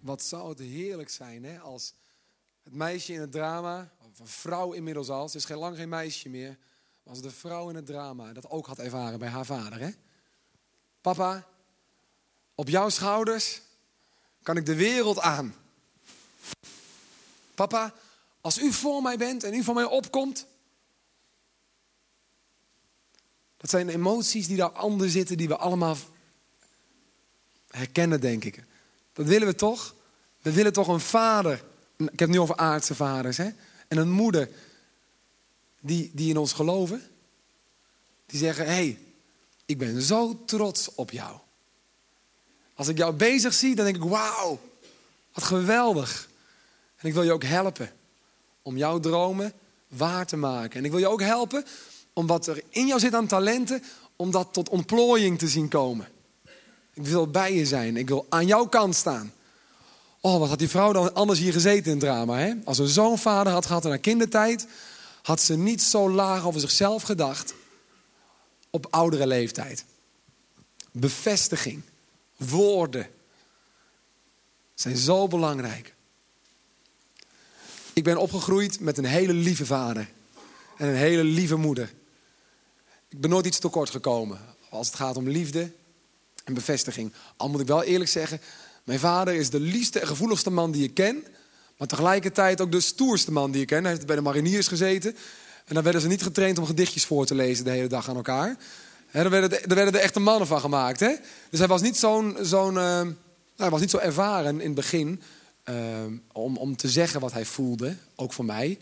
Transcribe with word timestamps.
Wat 0.00 0.22
zou 0.22 0.48
het 0.48 0.58
heerlijk 0.58 1.10
zijn 1.10 1.44
hè, 1.44 1.58
als 1.58 1.94
het 2.62 2.74
meisje 2.74 3.12
in 3.12 3.20
het 3.20 3.32
drama, 3.32 3.92
of 4.12 4.18
een 4.18 4.26
vrouw 4.26 4.72
inmiddels 4.72 5.08
al, 5.08 5.28
ze 5.28 5.36
is 5.36 5.44
geen 5.44 5.56
lang 5.56 5.76
geen 5.76 5.88
meisje 5.88 6.28
meer, 6.28 6.58
maar 7.02 7.14
als 7.14 7.22
de 7.22 7.30
vrouw 7.30 7.68
in 7.68 7.74
het 7.74 7.86
drama 7.86 8.32
dat 8.32 8.50
ook 8.50 8.66
had 8.66 8.78
ervaren 8.78 9.18
bij 9.18 9.28
haar 9.28 9.46
vader. 9.46 9.80
Hè? 9.80 9.90
Papa, 11.00 11.46
op 12.54 12.68
jouw 12.68 12.88
schouders 12.88 13.60
kan 14.42 14.56
ik 14.56 14.66
de 14.66 14.74
wereld 14.74 15.18
aan. 15.18 15.54
Papa, 17.54 17.94
als 18.40 18.58
u 18.58 18.72
voor 18.72 19.02
mij 19.02 19.18
bent 19.18 19.44
en 19.44 19.54
u 19.54 19.62
voor 19.62 19.74
mij 19.74 19.84
opkomt. 19.84 20.46
Dat 23.56 23.70
zijn 23.70 23.88
emoties 23.88 24.46
die 24.46 24.56
daar 24.56 24.72
anders 24.72 25.12
zitten, 25.12 25.36
die 25.36 25.48
we 25.48 25.56
allemaal 25.56 25.96
herkennen, 27.68 28.20
denk 28.20 28.44
ik. 28.44 28.64
Dat 29.12 29.26
willen 29.26 29.46
we 29.46 29.54
toch? 29.54 29.94
We 30.42 30.52
willen 30.52 30.72
toch 30.72 30.88
een 30.88 31.00
vader. 31.00 31.54
Ik 31.96 32.06
heb 32.06 32.18
het 32.18 32.28
nu 32.28 32.40
over 32.40 32.56
aardse 32.56 32.94
vaders, 32.94 33.36
hè? 33.36 33.48
En 33.88 33.96
een 33.96 34.10
moeder 34.10 34.48
die, 35.80 36.10
die 36.14 36.30
in 36.30 36.36
ons 36.36 36.52
geloven. 36.52 37.02
Die 38.26 38.38
zeggen: 38.38 38.64
Hé, 38.64 38.72
hey, 38.72 38.98
ik 39.64 39.78
ben 39.78 40.02
zo 40.02 40.44
trots 40.44 40.94
op 40.94 41.10
jou. 41.10 41.38
Als 42.74 42.88
ik 42.88 42.96
jou 42.96 43.12
bezig 43.12 43.54
zie, 43.54 43.74
dan 43.74 43.84
denk 43.84 43.96
ik: 43.96 44.10
Wauw, 44.10 44.60
wat 45.32 45.44
geweldig. 45.44 46.28
En 46.96 47.08
ik 47.08 47.14
wil 47.14 47.22
je 47.22 47.32
ook 47.32 47.44
helpen 47.44 47.92
om 48.62 48.76
jouw 48.76 49.00
dromen 49.00 49.52
waar 49.88 50.26
te 50.26 50.36
maken. 50.36 50.78
En 50.78 50.84
ik 50.84 50.90
wil 50.90 51.00
je 51.00 51.08
ook 51.08 51.22
helpen 51.22 51.64
om 52.12 52.26
wat 52.26 52.46
er 52.46 52.62
in 52.68 52.86
jou 52.86 53.00
zit 53.00 53.14
aan 53.14 53.26
talenten, 53.26 53.82
om 54.16 54.30
dat 54.30 54.52
tot 54.52 54.68
ontplooiing 54.68 55.38
te 55.38 55.48
zien 55.48 55.68
komen. 55.68 56.08
Ik 56.94 57.06
wil 57.06 57.26
bij 57.26 57.54
je 57.54 57.66
zijn. 57.66 57.96
Ik 57.96 58.08
wil 58.08 58.26
aan 58.28 58.46
jouw 58.46 58.66
kant 58.66 58.94
staan. 58.94 59.32
Oh, 60.20 60.38
wat 60.38 60.48
had 60.48 60.58
die 60.58 60.68
vrouw 60.68 60.92
dan 60.92 61.14
anders 61.14 61.38
hier 61.38 61.52
gezeten 61.52 61.92
in 61.92 61.98
drama. 61.98 62.38
Hè? 62.38 62.54
Als 62.64 62.76
ze 62.76 62.88
zo'n 62.88 63.18
vader 63.18 63.52
had 63.52 63.66
gehad 63.66 63.84
in 63.84 63.90
haar 63.90 63.98
kindertijd, 63.98 64.66
had 65.22 65.40
ze 65.40 65.56
niet 65.56 65.82
zo 65.82 66.10
laag 66.10 66.46
over 66.46 66.60
zichzelf 66.60 67.02
gedacht 67.02 67.54
op 68.70 68.86
oudere 68.90 69.26
leeftijd. 69.26 69.84
Bevestiging, 70.90 71.82
woorden 72.36 73.08
zijn 74.74 74.96
zo 74.96 75.28
belangrijk. 75.28 75.94
Ik 77.92 78.04
ben 78.04 78.16
opgegroeid 78.16 78.80
met 78.80 78.98
een 78.98 79.04
hele 79.04 79.32
lieve 79.32 79.66
vader 79.66 80.08
en 80.76 80.88
een 80.88 80.94
hele 80.94 81.24
lieve 81.24 81.56
moeder. 81.56 81.92
Ik 83.08 83.20
ben 83.20 83.30
nooit 83.30 83.46
iets 83.46 83.58
tekort 83.58 83.90
gekomen 83.90 84.40
als 84.70 84.86
het 84.86 84.96
gaat 84.96 85.16
om 85.16 85.28
liefde 85.28 85.72
en 86.44 86.54
bevestiging. 86.54 87.12
Al 87.36 87.48
moet 87.48 87.60
ik 87.60 87.66
wel 87.66 87.82
eerlijk 87.82 88.10
zeggen, 88.10 88.40
mijn 88.84 88.98
vader 88.98 89.34
is 89.34 89.50
de 89.50 89.60
liefste 89.60 90.00
en 90.00 90.06
gevoeligste 90.06 90.50
man 90.50 90.70
die 90.70 90.84
ik 90.84 90.94
ken. 90.94 91.24
Maar 91.78 91.88
tegelijkertijd 91.88 92.60
ook 92.60 92.72
de 92.72 92.80
stoerste 92.80 93.32
man 93.32 93.50
die 93.50 93.60
ik 93.60 93.66
ken. 93.66 93.82
Hij 93.82 93.92
heeft 93.92 94.06
bij 94.06 94.16
de 94.16 94.22
mariniers 94.22 94.68
gezeten. 94.68 95.16
En 95.64 95.74
dan 95.74 95.82
werden 95.84 96.00
ze 96.00 96.08
niet 96.08 96.22
getraind 96.22 96.58
om 96.58 96.66
gedichtjes 96.66 97.04
voor 97.04 97.26
te 97.26 97.34
lezen 97.34 97.64
de 97.64 97.70
hele 97.70 97.88
dag 97.88 98.08
aan 98.08 98.16
elkaar. 98.16 98.56
Daar, 99.12 99.30
werden 99.30 99.50
de, 99.50 99.74
werden 99.74 99.92
de 99.92 99.98
echte 99.98 100.20
mannen 100.20 100.46
van 100.46 100.60
gemaakt. 100.60 101.00
Hè? 101.00 101.14
Dus 101.50 101.58
hij 101.58 101.68
was 101.68 101.80
niet, 101.80 101.96
zo'n, 101.96 102.36
uh, 102.38 102.72
nou, 102.72 103.14
hij 103.56 103.70
was 103.70 103.80
niet 103.80 103.90
zo 103.90 103.96
ervaren 103.96 104.60
in 104.60 104.66
het 104.66 104.74
begin. 104.74 105.22
Uh, 105.64 105.76
om, 106.32 106.56
om 106.56 106.76
te 106.76 106.88
zeggen 106.88 107.20
wat 107.20 107.32
hij 107.32 107.44
voelde. 107.44 107.96
Ook 108.16 108.32
voor 108.32 108.44
mij. 108.44 108.78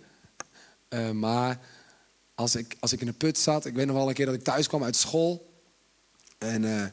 Uh, 0.89 1.11
maar 1.11 1.61
als 2.35 2.55
ik, 2.55 2.77
als 2.81 2.93
ik 2.93 3.01
in 3.01 3.09
een 3.09 3.17
put 3.17 3.39
zat. 3.39 3.65
Ik 3.65 3.75
weet 3.75 3.87
nog 3.87 3.97
wel 3.97 4.09
een 4.09 4.15
keer 4.15 4.27
dat 4.27 4.35
ik 4.35 4.45
thuis 4.45 4.67
kwam 4.67 4.85
uit 4.85 4.97
school. 4.97 5.51
En 6.39 6.93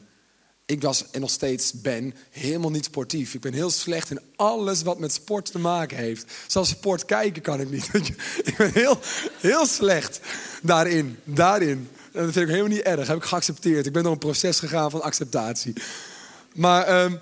ik 0.66 0.82
was 0.82 1.10
en 1.10 1.20
nog 1.20 1.30
steeds 1.30 1.72
ben 1.72 2.14
helemaal 2.30 2.70
niet 2.70 2.84
sportief. 2.84 3.34
Ik 3.34 3.40
ben 3.40 3.52
heel 3.52 3.70
slecht 3.70 4.10
in 4.10 4.20
alles 4.36 4.82
wat 4.82 4.98
met 4.98 5.12
sport 5.12 5.52
te 5.52 5.58
maken 5.58 5.96
heeft. 5.96 6.32
Zelfs 6.46 6.70
sport 6.70 7.04
kijken 7.04 7.42
kan 7.42 7.60
ik 7.60 7.70
niet. 7.70 7.88
Ik 8.44 8.54
ben 8.56 8.72
heel, 8.72 8.98
heel 9.40 9.66
slecht 9.66 10.20
daarin. 10.62 11.18
daarin. 11.24 11.88
En 12.12 12.24
dat 12.24 12.32
vind 12.32 12.36
ik 12.36 12.48
helemaal 12.48 12.76
niet 12.76 12.80
erg. 12.80 12.96
Dat 12.96 13.06
heb 13.06 13.16
ik 13.16 13.24
geaccepteerd. 13.24 13.86
Ik 13.86 13.92
ben 13.92 14.02
door 14.02 14.12
een 14.12 14.18
proces 14.18 14.58
gegaan 14.58 14.90
van 14.90 15.02
acceptatie. 15.02 15.72
Maar 16.54 17.04
um, 17.04 17.20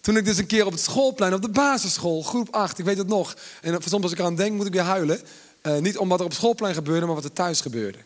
toen 0.00 0.16
ik 0.16 0.24
dus 0.24 0.38
een 0.38 0.46
keer 0.46 0.66
op 0.66 0.72
het 0.72 0.80
schoolplein, 0.80 1.34
op 1.34 1.42
de 1.42 1.48
basisschool, 1.48 2.22
groep 2.22 2.48
8, 2.54 2.78
ik 2.78 2.84
weet 2.84 2.98
het 2.98 3.08
nog. 3.08 3.36
En 3.60 3.78
soms 3.82 4.02
als 4.02 4.12
ik 4.12 4.18
eraan 4.18 4.36
denk, 4.36 4.56
moet 4.56 4.66
ik 4.66 4.72
weer 4.72 4.82
huilen. 4.82 5.20
Uh, 5.62 5.78
niet 5.78 5.98
om 5.98 6.08
wat 6.08 6.18
er 6.18 6.24
op 6.24 6.30
het 6.30 6.40
schoolplein 6.40 6.74
gebeurde, 6.74 7.06
maar 7.06 7.14
wat 7.14 7.24
er 7.24 7.32
thuis 7.32 7.60
gebeurde. 7.60 7.98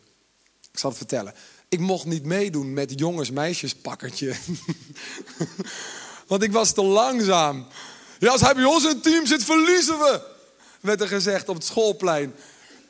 Ik 0.72 0.78
zal 0.78 0.90
het 0.90 0.98
vertellen. 0.98 1.34
Ik 1.70 1.80
mocht 1.80 2.04
niet 2.04 2.24
meedoen 2.24 2.72
met 2.72 2.98
jongens-meisjespakkertje. 2.98 4.34
Want 6.28 6.42
ik 6.42 6.52
was 6.52 6.72
te 6.72 6.82
langzaam. 6.82 7.66
Ja, 8.18 8.30
als 8.30 8.40
hij 8.40 8.54
bij 8.54 8.64
ons 8.64 8.84
in 8.84 9.00
team 9.00 9.26
zit, 9.26 9.44
verliezen 9.44 9.98
we. 9.98 10.20
Werd 10.80 11.00
er 11.00 11.08
gezegd 11.08 11.48
op 11.48 11.54
het 11.54 11.64
schoolplein. 11.64 12.34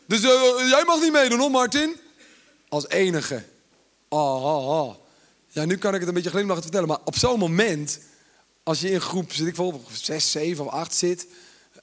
Dus 0.07 0.23
uh, 0.23 0.31
jij 0.69 0.85
mag 0.87 1.01
niet 1.01 1.13
meedoen 1.13 1.39
hoor, 1.39 1.51
Martin. 1.51 1.97
Als 2.69 2.89
enige. 2.89 3.45
Oh, 4.09 4.45
oh, 4.45 4.69
oh. 4.81 4.95
Ja, 5.49 5.65
nu 5.65 5.77
kan 5.77 5.95
ik 5.95 6.01
het 6.01 6.09
een 6.09 6.15
beetje 6.15 6.31
glimlachend 6.31 6.65
vertellen. 6.65 6.89
Maar 6.89 7.01
op 7.05 7.17
zo'n 7.17 7.39
moment, 7.39 8.01
als 8.63 8.81
je 8.81 8.91
in 8.91 9.01
groep 9.01 9.33
zit, 9.33 9.47
ik 9.47 9.55
bijvoorbeeld 9.55 9.89
6, 9.93 10.31
7 10.31 10.65
of 10.65 10.73
8 10.73 10.95
zit. 10.95 11.27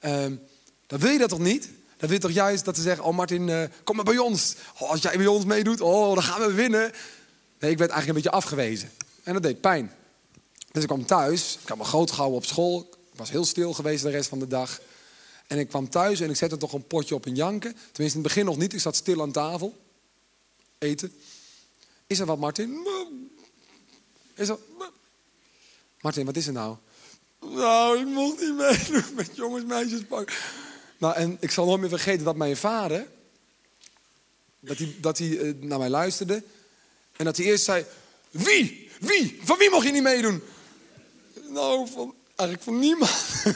Um, 0.04 0.40
dan 0.86 0.98
wil 0.98 1.10
je 1.10 1.18
dat 1.18 1.28
toch 1.28 1.38
niet? 1.38 1.68
Dan 1.98 2.08
wil 2.08 2.18
toch 2.18 2.30
juist 2.30 2.64
dat 2.64 2.76
ze 2.76 2.82
zeggen, 2.82 3.04
oh 3.04 3.16
Martin, 3.16 3.48
uh, 3.48 3.62
kom 3.84 3.96
maar 3.96 4.04
bij 4.04 4.18
ons. 4.18 4.54
Oh, 4.78 4.90
als 4.90 5.02
jij 5.02 5.16
bij 5.16 5.26
ons 5.26 5.44
meedoet, 5.44 5.80
oh, 5.80 6.14
dan 6.14 6.22
gaan 6.22 6.40
we 6.40 6.52
winnen. 6.52 6.92
Nee, 7.58 7.70
ik 7.70 7.78
werd 7.78 7.90
eigenlijk 7.90 8.08
een 8.08 8.14
beetje 8.14 8.30
afgewezen. 8.30 8.90
En 9.22 9.32
dat 9.32 9.42
deed 9.42 9.60
pijn. 9.60 9.92
Dus 10.72 10.82
ik 10.82 10.88
kwam 10.88 11.06
thuis, 11.06 11.58
ik 11.62 11.68
had 11.68 11.78
me 11.78 11.84
groot 11.84 12.10
gehouden 12.10 12.38
op 12.38 12.44
school. 12.44 12.88
Ik 13.12 13.18
was 13.18 13.30
heel 13.30 13.44
stil 13.44 13.72
geweest 13.72 14.02
de 14.02 14.10
rest 14.10 14.28
van 14.28 14.38
de 14.38 14.46
dag. 14.46 14.80
En 15.46 15.58
ik 15.58 15.68
kwam 15.68 15.88
thuis 15.88 16.20
en 16.20 16.30
ik 16.30 16.36
zette 16.36 16.56
toch 16.56 16.72
een 16.72 16.86
potje 16.86 17.14
op 17.14 17.26
een 17.26 17.34
janken. 17.34 17.72
Tenminste, 17.72 18.02
in 18.02 18.10
het 18.12 18.22
begin 18.22 18.44
nog 18.44 18.56
niet. 18.56 18.72
Ik 18.72 18.80
zat 18.80 18.96
stil 18.96 19.22
aan 19.22 19.32
tafel. 19.32 19.76
Eten. 20.78 21.12
Is 22.06 22.18
er 22.18 22.26
wat, 22.26 22.38
Martin? 22.38 22.86
Is 24.34 24.48
er... 24.48 24.58
Martin, 26.00 26.26
wat 26.26 26.36
is 26.36 26.46
er 26.46 26.52
nou? 26.52 26.76
Nou, 27.40 27.98
ik 27.98 28.06
mocht 28.06 28.40
niet 28.40 28.56
meedoen 28.56 29.14
met 29.14 29.36
jongens, 29.36 29.64
meisjes 29.64 30.04
pakken. 30.04 30.36
Nou, 30.98 31.14
en 31.14 31.36
ik 31.40 31.50
zal 31.50 31.66
nooit 31.66 31.80
meer 31.80 31.88
vergeten 31.88 32.24
dat 32.24 32.36
mijn 32.36 32.56
vader, 32.56 33.06
dat 34.60 34.78
hij, 34.78 34.94
dat 35.00 35.18
hij 35.18 35.28
uh, 35.28 35.54
naar 35.60 35.78
mij 35.78 35.88
luisterde. 35.88 36.42
En 37.16 37.24
dat 37.24 37.36
hij 37.36 37.46
eerst 37.46 37.64
zei, 37.64 37.84
wie? 38.30 38.90
Wie? 39.00 39.40
Van 39.42 39.58
wie 39.58 39.70
mocht 39.70 39.86
je 39.86 39.92
niet 39.92 40.02
meedoen? 40.02 40.42
Nou, 41.48 41.88
van, 41.92 42.14
eigenlijk 42.36 42.62
van 42.62 42.78
niemand. 42.78 43.10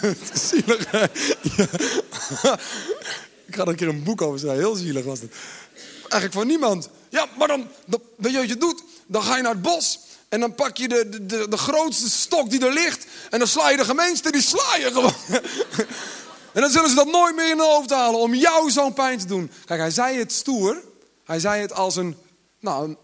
zielig, 0.51 0.91
hè? 0.91 1.05
Ik 3.47 3.59
ga 3.59 3.63
er 3.63 3.69
een 3.69 3.77
keer 3.77 3.89
een 3.89 4.03
boek 4.03 4.23
over 4.23 4.39
schrijven, 4.39 4.63
heel 4.63 4.75
zielig 4.75 5.05
was 5.05 5.21
het. 5.21 5.33
Eigenlijk 6.01 6.33
van 6.33 6.47
niemand. 6.47 6.89
Ja, 7.09 7.29
maar 7.39 7.49
dan, 7.49 7.69
weet 8.17 8.33
je 8.33 8.39
wat 8.39 8.49
je 8.49 8.57
doet? 8.57 8.83
Dan 9.07 9.23
ga 9.23 9.37
je 9.37 9.43
naar 9.43 9.53
het 9.53 9.63
bos 9.63 9.99
en 10.29 10.41
dan 10.41 10.55
pak 10.55 10.77
je 10.77 10.89
de, 10.89 11.27
de, 11.27 11.49
de, 11.49 11.57
grootste 11.57 12.11
stok 12.11 12.51
die 12.51 12.67
er 12.67 12.73
ligt. 12.73 13.07
En 13.31 13.39
dan 13.39 13.49
sla 13.49 13.71
je 13.71 13.77
de 13.77 13.85
gemeenste, 13.85 14.33
die 14.33 14.43
sla 14.43 14.77
je 14.77 14.91
gewoon. 14.93 15.15
En 16.53 16.61
dan 16.61 16.71
zullen 16.71 16.89
ze 16.89 16.95
dat 16.95 17.07
nooit 17.07 17.37
meer 17.37 17.51
in 17.51 17.59
hun 17.59 17.67
hoofd 17.67 17.91
halen 17.91 18.21
om 18.21 18.35
jou 18.35 18.71
zo'n 18.71 18.93
pijn 18.93 19.19
te 19.19 19.27
doen. 19.27 19.51
Kijk, 19.65 19.81
hij 19.81 19.91
zei 19.91 20.19
het 20.19 20.33
stoer. 20.33 20.83
Hij 21.25 21.41
zei 21.41 21.61
het 21.61 21.73
als 21.73 21.97
een, 21.97 22.17
nou, 22.61 22.97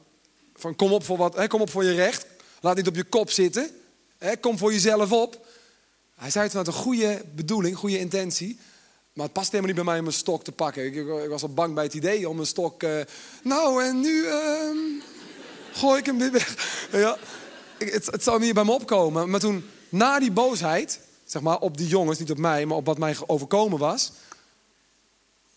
van 0.56 0.76
kom 0.76 0.92
op 0.92 1.04
voor 1.04 1.16
wat, 1.16 1.36
hè, 1.36 1.46
kom 1.46 1.60
op 1.60 1.70
voor 1.70 1.84
je 1.84 1.94
recht. 1.94 2.26
Laat 2.60 2.76
niet 2.76 2.88
op 2.88 2.96
je 2.96 3.04
kop 3.04 3.30
zitten. 3.30 3.70
Hè, 4.18 4.36
kom 4.36 4.58
voor 4.58 4.72
jezelf 4.72 5.12
op. 5.12 5.46
Hij 6.14 6.30
zei 6.30 6.44
het 6.44 6.52
vanuit 6.52 6.68
een 6.68 6.82
goede 6.82 7.22
bedoeling, 7.34 7.76
goede 7.76 7.98
intentie. 7.98 8.58
Maar 9.12 9.24
het 9.24 9.34
past 9.34 9.52
helemaal 9.52 9.74
niet 9.74 9.84
bij 9.84 9.92
mij 9.92 10.00
om 10.00 10.06
een 10.06 10.12
stok 10.12 10.44
te 10.44 10.52
pakken. 10.52 10.84
Ik, 10.84 10.94
ik 10.94 11.28
was 11.28 11.42
al 11.42 11.54
bang 11.54 11.74
bij 11.74 11.84
het 11.84 11.94
idee 11.94 12.28
om 12.28 12.38
een 12.38 12.46
stok. 12.46 12.82
Uh, 12.82 13.00
nou, 13.42 13.84
en 13.84 14.00
nu 14.00 14.24
uh, 14.24 14.34
gooi 15.72 15.98
ik 15.98 16.06
hem 16.06 16.18
weer 16.18 16.32
weg. 16.32 16.76
Ja, 16.92 17.18
het, 17.78 18.06
het 18.06 18.22
zou 18.22 18.40
niet 18.40 18.54
bij 18.54 18.64
me 18.64 18.72
opkomen. 18.72 19.30
Maar 19.30 19.40
toen, 19.40 19.70
na 19.88 20.18
die 20.18 20.30
boosheid, 20.30 21.00
zeg 21.30 21.42
maar, 21.42 21.58
op 21.58 21.76
die 21.76 21.88
jongens, 21.88 22.18
niet 22.18 22.30
op 22.30 22.38
mij, 22.38 22.66
maar 22.66 22.76
op 22.76 22.86
wat 22.86 22.98
mij 22.98 23.16
overkomen 23.26 23.78
was. 23.78 24.12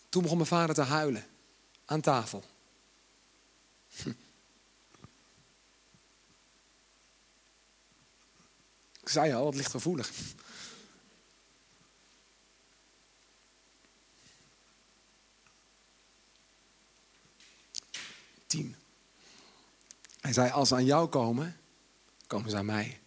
Toen 0.08 0.22
begon 0.22 0.36
mijn 0.36 0.48
vader 0.48 0.74
te 0.74 0.82
huilen 0.82 1.26
aan 1.84 2.00
tafel. 2.00 2.44
Ik 9.00 9.08
zei 9.08 9.32
al, 9.32 9.46
het 9.46 9.54
ligt 9.54 9.70
gevoelig. 9.70 10.10
Tien. 18.46 18.76
Hij 20.20 20.32
zei, 20.32 20.50
als 20.50 20.68
ze 20.68 20.74
aan 20.74 20.84
jou 20.84 21.08
komen, 21.08 21.60
komen 22.26 22.50
ze 22.50 22.56
aan 22.56 22.64
mij. 22.66 23.00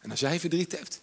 En 0.00 0.10
als 0.10 0.20
jij 0.20 0.40
verdriet 0.40 0.72
hebt, 0.72 1.00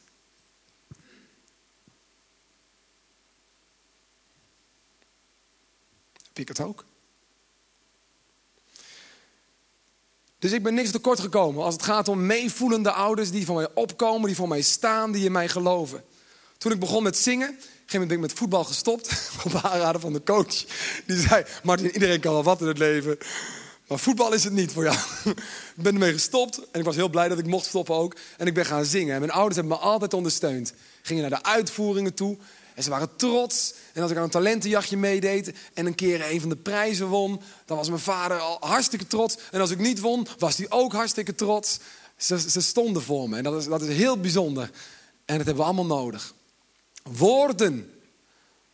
ik 6.41 6.47
het 6.47 6.61
ook. 6.61 6.85
Dus 10.39 10.51
ik 10.51 10.63
ben 10.63 10.73
niks 10.73 10.91
tekort 10.91 11.19
gekomen 11.19 11.63
als 11.63 11.73
het 11.73 11.83
gaat 11.83 12.07
om 12.07 12.25
meevoelende 12.25 12.91
ouders 12.91 13.31
die 13.31 13.45
voor 13.45 13.55
mij 13.55 13.67
opkomen, 13.73 14.27
die 14.27 14.35
voor 14.35 14.47
mij 14.47 14.61
staan, 14.61 15.11
die 15.11 15.25
in 15.25 15.31
mij 15.31 15.47
geloven. 15.47 16.03
Toen 16.57 16.71
ik 16.71 16.79
begon 16.79 17.03
met 17.03 17.17
zingen, 17.17 17.59
ben 17.99 18.11
ik 18.11 18.19
met 18.19 18.33
voetbal 18.33 18.63
gestopt. 18.63 19.09
Op 19.45 19.55
aanraden 19.55 20.01
van 20.01 20.13
de 20.13 20.23
coach. 20.23 20.65
Die 21.05 21.19
zei, 21.19 21.43
Martin, 21.63 21.91
iedereen 21.91 22.19
kan 22.19 22.33
wel 22.33 22.43
wat 22.43 22.61
in 22.61 22.67
het 22.67 22.77
leven. 22.77 23.17
Maar 23.87 23.99
voetbal 23.99 24.33
is 24.33 24.43
het 24.43 24.53
niet 24.53 24.71
voor 24.71 24.83
jou. 24.83 24.97
ik 25.75 25.83
ben 25.83 25.93
ermee 25.93 26.13
gestopt 26.13 26.57
en 26.71 26.79
ik 26.79 26.85
was 26.85 26.95
heel 26.95 27.09
blij 27.09 27.27
dat 27.27 27.39
ik 27.39 27.45
mocht 27.45 27.65
stoppen 27.65 27.95
ook. 27.95 28.15
En 28.37 28.47
ik 28.47 28.53
ben 28.53 28.65
gaan 28.65 28.85
zingen. 28.85 29.13
En 29.13 29.19
mijn 29.19 29.31
ouders 29.31 29.55
hebben 29.55 29.77
me 29.77 29.83
altijd 29.83 30.13
ondersteund. 30.13 30.73
Gingen 31.01 31.29
naar 31.29 31.41
de 31.41 31.49
uitvoeringen 31.49 32.13
toe. 32.13 32.37
En 32.75 32.83
ze 32.83 32.89
waren 32.89 33.15
trots. 33.15 33.73
En 33.93 34.01
als 34.01 34.11
ik 34.11 34.17
aan 34.17 34.23
een 34.23 34.29
talentenjachtje 34.29 34.97
meedeed 34.97 35.53
en 35.73 35.85
een 35.85 35.95
keer 35.95 36.31
een 36.31 36.39
van 36.39 36.49
de 36.49 36.55
prijzen 36.55 37.07
won, 37.07 37.41
dan 37.65 37.77
was 37.77 37.89
mijn 37.89 38.01
vader 38.01 38.39
al 38.39 38.57
hartstikke 38.59 39.07
trots. 39.07 39.37
En 39.51 39.61
als 39.61 39.71
ik 39.71 39.79
niet 39.79 39.99
won, 39.99 40.27
was 40.37 40.57
hij 40.57 40.65
ook 40.69 40.93
hartstikke 40.93 41.35
trots. 41.35 41.79
Ze, 42.17 42.49
ze 42.49 42.61
stonden 42.61 43.01
voor 43.01 43.29
me 43.29 43.37
en 43.37 43.43
dat 43.43 43.61
is, 43.61 43.65
dat 43.65 43.81
is 43.81 43.95
heel 43.95 44.19
bijzonder. 44.19 44.63
En 45.25 45.37
dat 45.37 45.45
hebben 45.45 45.55
we 45.55 45.63
allemaal 45.63 45.97
nodig. 45.97 46.33
Woorden 47.03 47.93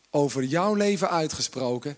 over 0.10 0.44
jouw 0.44 0.74
leven 0.74 1.10
uitgesproken, 1.10 1.98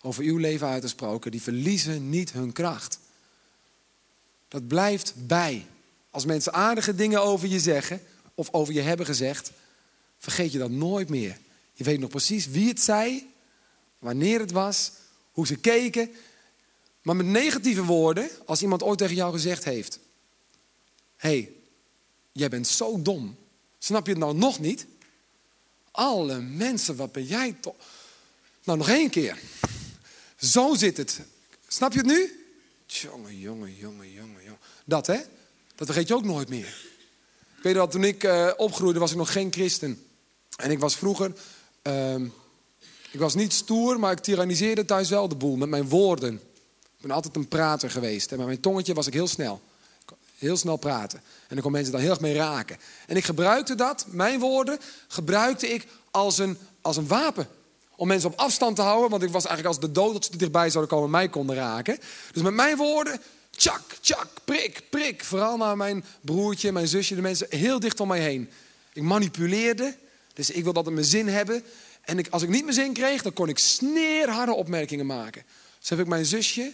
over 0.00 0.24
uw 0.24 0.36
leven 0.36 0.68
uitgesproken, 0.68 1.30
die 1.30 1.42
verliezen 1.42 2.10
niet 2.10 2.32
hun 2.32 2.52
kracht. 2.52 2.98
Dat 4.48 4.66
blijft 4.66 5.14
bij. 5.16 5.66
Als 6.10 6.24
mensen 6.24 6.52
aardige 6.52 6.94
dingen 6.94 7.22
over 7.22 7.48
je 7.48 7.60
zeggen 7.60 8.00
of 8.34 8.48
over 8.52 8.74
je 8.74 8.80
hebben 8.80 9.06
gezegd, 9.06 9.52
vergeet 10.18 10.52
je 10.52 10.58
dat 10.58 10.70
nooit 10.70 11.08
meer. 11.08 11.38
Je 11.72 11.84
weet 11.84 12.00
nog 12.00 12.10
precies 12.10 12.46
wie 12.46 12.68
het 12.68 12.80
zei, 12.80 13.32
wanneer 13.98 14.40
het 14.40 14.50
was, 14.50 14.92
hoe 15.30 15.46
ze 15.46 15.56
keken. 15.56 16.10
Maar 17.02 17.16
met 17.16 17.26
negatieve 17.26 17.84
woorden, 17.84 18.30
als 18.46 18.62
iemand 18.62 18.82
ooit 18.82 18.98
tegen 18.98 19.14
jou 19.14 19.32
gezegd 19.32 19.64
heeft: 19.64 19.98
Hé, 21.16 21.28
hey, 21.28 21.52
jij 22.32 22.48
bent 22.48 22.66
zo 22.66 23.02
dom. 23.02 23.36
Snap 23.78 24.06
je 24.06 24.12
het 24.12 24.20
nou 24.20 24.34
nog 24.34 24.60
niet? 24.60 24.86
Alle 25.90 26.40
mensen, 26.40 26.96
wat 26.96 27.12
ben 27.12 27.24
jij 27.24 27.56
toch? 27.60 27.74
Nou, 28.64 28.78
nog 28.78 28.88
één 28.88 29.10
keer. 29.10 29.38
Zo 30.36 30.74
zit 30.74 30.96
het. 30.96 31.20
Snap 31.68 31.92
je 31.92 31.98
het 31.98 32.06
nu? 32.06 32.46
Jongen, 32.86 33.38
jongen, 33.38 33.74
jongen, 33.74 34.12
jongen, 34.12 34.42
jongen. 34.42 34.58
Dat 34.84 35.06
hè? 35.06 35.20
Dat 35.74 35.86
vergeet 35.86 36.08
je 36.08 36.14
ook 36.14 36.24
nooit 36.24 36.48
meer. 36.48 36.84
Weet 37.62 37.74
dat 37.74 37.90
toen 37.90 38.04
ik 38.04 38.24
uh, 38.24 38.52
opgroeide 38.56 38.98
was 38.98 39.10
ik 39.10 39.16
nog 39.16 39.32
geen 39.32 39.52
christen. 39.52 40.05
En 40.56 40.70
ik 40.70 40.78
was 40.78 40.96
vroeger, 40.96 41.32
uh, 41.82 42.14
ik 43.10 43.20
was 43.20 43.34
niet 43.34 43.52
stoer, 43.52 44.00
maar 44.00 44.12
ik 44.12 44.18
tyranniseerde 44.18 44.84
thuis 44.84 45.08
wel 45.08 45.28
de 45.28 45.34
boel 45.34 45.56
met 45.56 45.68
mijn 45.68 45.88
woorden. 45.88 46.34
Ik 46.96 47.02
ben 47.02 47.10
altijd 47.10 47.36
een 47.36 47.48
prater 47.48 47.90
geweest. 47.90 48.32
En 48.32 48.36
met 48.36 48.46
mijn 48.46 48.60
tongetje 48.60 48.94
was 48.94 49.06
ik 49.06 49.12
heel 49.12 49.26
snel. 49.26 49.60
Heel 50.38 50.56
snel 50.56 50.76
praten. 50.76 51.18
En 51.18 51.54
dan 51.54 51.60
kon 51.60 51.72
mensen 51.72 51.92
dan 51.92 52.00
heel 52.00 52.10
erg 52.10 52.20
mee 52.20 52.34
raken. 52.34 52.76
En 53.06 53.16
ik 53.16 53.24
gebruikte 53.24 53.74
dat, 53.74 54.06
mijn 54.08 54.40
woorden, 54.40 54.78
gebruikte 55.08 55.68
ik 55.68 55.86
als 56.10 56.38
een, 56.38 56.58
als 56.80 56.96
een 56.96 57.06
wapen. 57.06 57.48
Om 57.96 58.08
mensen 58.08 58.30
op 58.30 58.38
afstand 58.38 58.76
te 58.76 58.82
houden, 58.82 59.10
want 59.10 59.22
ik 59.22 59.30
was 59.30 59.44
eigenlijk 59.46 59.76
als 59.76 59.86
de 59.86 59.92
dood 59.92 60.12
dat 60.12 60.24
ze 60.24 60.36
dichtbij 60.36 60.70
zouden 60.70 60.94
komen 60.94 61.10
mij 61.10 61.28
konden 61.28 61.56
raken. 61.56 61.98
Dus 62.32 62.42
met 62.42 62.54
mijn 62.54 62.76
woorden, 62.76 63.20
tjak, 63.50 63.82
tjak, 64.00 64.26
prik, 64.44 64.82
prik. 64.90 65.24
Vooral 65.24 65.56
naar 65.56 65.76
mijn 65.76 66.04
broertje, 66.20 66.72
mijn 66.72 66.88
zusje, 66.88 67.14
de 67.14 67.20
mensen 67.20 67.46
heel 67.50 67.80
dicht 67.80 68.00
om 68.00 68.08
mij 68.08 68.20
heen. 68.20 68.50
Ik 68.92 69.02
manipuleerde, 69.02 69.96
dus 70.36 70.50
ik 70.50 70.62
wilde 70.62 70.78
altijd 70.78 70.94
mijn 70.94 71.06
zin 71.06 71.28
hebben. 71.28 71.62
En 72.00 72.18
ik, 72.18 72.28
als 72.28 72.42
ik 72.42 72.48
niet 72.48 72.62
mijn 72.62 72.74
zin 72.74 72.92
kreeg, 72.92 73.22
dan 73.22 73.32
kon 73.32 73.48
ik 73.48 73.58
sneerharde 73.58 74.52
opmerkingen 74.52 75.06
maken. 75.06 75.44
Dus 75.78 75.88
heb 75.88 75.98
ik 75.98 76.06
mijn 76.06 76.26
zusje, 76.26 76.72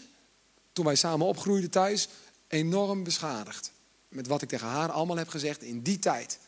toen 0.73 0.85
wij 0.85 0.95
samen 0.95 1.27
opgroeiden 1.27 1.71
thuis, 1.71 2.09
enorm 2.49 3.05
beschadigd. 3.05 3.73
Met 4.09 4.27
wat 4.27 4.43
ik 4.43 4.49
tegen 4.49 4.67
haar 4.67 4.91
allemaal 4.91 5.17
heb 5.17 5.29
gezegd 5.29 5.63
in 5.63 5.83
die 5.83 5.99
tijd. 5.99 6.39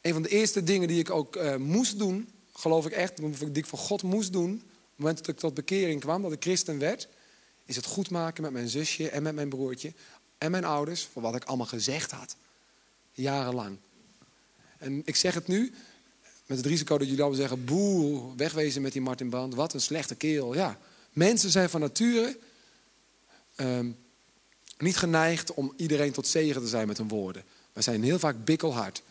Een 0.00 0.12
van 0.12 0.22
de 0.22 0.28
eerste 0.28 0.64
dingen 0.64 0.88
die 0.88 0.98
ik 0.98 1.10
ook 1.10 1.36
uh, 1.36 1.56
moest 1.56 1.98
doen, 1.98 2.28
geloof 2.52 2.86
ik 2.86 2.92
echt, 2.92 3.16
die 3.16 3.50
ik 3.52 3.66
voor 3.66 3.78
God 3.78 4.02
moest 4.02 4.32
doen, 4.32 4.52
op 4.52 4.60
het 4.60 4.98
moment 4.98 5.18
dat 5.18 5.28
ik 5.28 5.38
tot 5.38 5.54
bekering 5.54 6.00
kwam, 6.00 6.22
dat 6.22 6.32
ik 6.32 6.42
christen 6.42 6.78
werd, 6.78 7.08
is 7.64 7.76
het 7.76 7.86
goed 7.86 8.10
maken 8.10 8.42
met 8.42 8.52
mijn 8.52 8.68
zusje 8.68 9.10
en 9.10 9.22
met 9.22 9.34
mijn 9.34 9.48
broertje 9.48 9.92
en 10.38 10.50
mijn 10.50 10.64
ouders 10.64 11.08
voor 11.12 11.22
wat 11.22 11.34
ik 11.34 11.44
allemaal 11.44 11.66
gezegd 11.66 12.10
had. 12.10 12.36
Jarenlang. 13.12 13.78
En 14.78 15.02
ik 15.04 15.16
zeg 15.16 15.34
het 15.34 15.46
nu, 15.46 15.72
met 16.46 16.56
het 16.56 16.66
risico 16.66 16.98
dat 16.98 17.06
jullie 17.06 17.22
allemaal 17.22 17.40
zeggen, 17.40 17.64
boe, 17.64 18.36
wegwezen 18.36 18.82
met 18.82 18.92
die 18.92 19.02
Martin 19.02 19.28
Brand, 19.28 19.54
wat 19.54 19.74
een 19.74 19.80
slechte 19.80 20.14
kerel. 20.14 20.54
Ja, 20.54 20.78
mensen 21.12 21.50
zijn 21.50 21.70
van 21.70 21.80
nature 21.80 22.38
um, 23.56 23.96
niet 24.78 24.96
geneigd 24.96 25.54
om 25.54 25.72
iedereen 25.76 26.12
tot 26.12 26.26
zegen 26.26 26.62
te 26.62 26.68
zijn 26.68 26.86
met 26.86 26.96
hun 26.96 27.08
woorden. 27.08 27.44
We 27.72 27.82
zijn 27.82 28.02
heel 28.02 28.18
vaak 28.18 28.44
bikkelhard. 28.44 29.02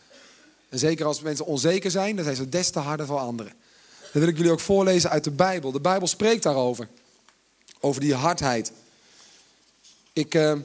En 0.68 0.78
zeker 0.78 1.06
als 1.06 1.20
mensen 1.20 1.46
onzeker 1.46 1.90
zijn, 1.90 2.16
dan 2.16 2.24
zijn 2.24 2.36
ze 2.36 2.48
des 2.48 2.70
te 2.70 2.78
harder 2.78 3.06
voor 3.06 3.18
anderen. 3.18 3.52
Dat 4.00 4.22
wil 4.22 4.28
ik 4.28 4.36
jullie 4.36 4.52
ook 4.52 4.60
voorlezen 4.60 5.10
uit 5.10 5.24
de 5.24 5.30
Bijbel. 5.30 5.72
De 5.72 5.80
Bijbel 5.80 6.08
spreekt 6.08 6.42
daarover. 6.42 6.88
Over 7.80 8.00
die 8.00 8.14
hardheid. 8.14 8.72
Ik, 10.12 10.34
uh, 10.34 10.56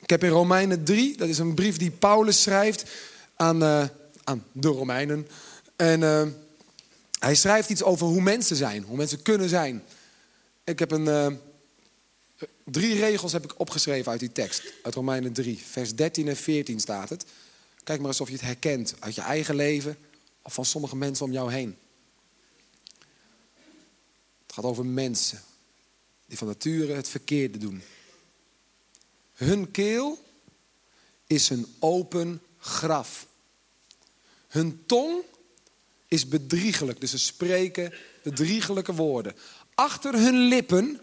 ik 0.00 0.10
heb 0.10 0.24
in 0.24 0.30
Romeinen 0.30 0.84
3, 0.84 1.16
dat 1.16 1.28
is 1.28 1.38
een 1.38 1.54
brief 1.54 1.76
die 1.76 1.90
Paulus 1.90 2.42
schrijft 2.42 2.84
aan, 3.36 3.62
uh, 3.62 3.84
aan 4.24 4.44
de 4.52 4.68
Romeinen. 4.68 5.28
En 5.76 6.00
uh, 6.00 6.26
hij 7.18 7.34
schrijft 7.34 7.70
iets 7.70 7.82
over 7.82 8.06
hoe 8.06 8.20
mensen 8.20 8.56
zijn, 8.56 8.82
hoe 8.82 8.96
mensen 8.96 9.22
kunnen 9.22 9.48
zijn. 9.48 9.82
Ik 10.64 10.78
heb 10.78 10.90
een 10.90 11.38
Drie 12.70 12.94
regels 12.94 13.32
heb 13.32 13.44
ik 13.44 13.60
opgeschreven 13.60 14.10
uit 14.10 14.20
die 14.20 14.32
tekst. 14.32 14.72
Uit 14.82 14.94
Romeinen 14.94 15.32
3, 15.32 15.58
vers 15.58 15.94
13 15.94 16.28
en 16.28 16.36
14 16.36 16.80
staat 16.80 17.08
het. 17.08 17.24
Kijk 17.84 17.98
maar 18.00 18.08
eens 18.08 18.20
of 18.20 18.28
je 18.28 18.34
het 18.34 18.42
herkent 18.42 18.94
uit 18.98 19.14
je 19.14 19.20
eigen 19.20 19.54
leven 19.54 19.98
of 20.42 20.54
van 20.54 20.64
sommige 20.64 20.96
mensen 20.96 21.24
om 21.24 21.32
jou 21.32 21.52
heen. 21.52 21.76
Het 24.42 24.52
gaat 24.52 24.64
over 24.64 24.86
mensen 24.86 25.42
die 26.26 26.38
van 26.38 26.46
nature 26.46 26.92
het 26.92 27.08
verkeerde 27.08 27.58
doen. 27.58 27.82
Hun 29.32 29.70
keel 29.70 30.24
is 31.26 31.50
een 31.50 31.66
open 31.78 32.42
graf. 32.58 33.26
Hun 34.50 34.82
tong 34.86 35.22
is 36.08 36.28
bedriegelijk, 36.28 37.00
dus 37.00 37.10
ze 37.10 37.18
spreken 37.18 37.94
bedriegelijke 38.22 38.94
woorden. 38.94 39.36
Achter 39.74 40.14
hun 40.14 40.38
lippen 40.38 41.00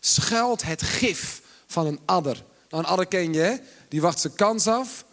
schuilt 0.00 0.62
het 0.62 0.82
gif 0.82 1.42
van 1.66 1.86
een 1.86 2.00
adder. 2.04 2.44
Nou, 2.68 2.82
een 2.82 2.90
adder 2.90 3.06
ken 3.06 3.32
je? 3.32 3.60
Die 3.88 4.00
wacht 4.00 4.20
zijn 4.20 4.34
kans 4.34 4.66
af, 4.66 5.04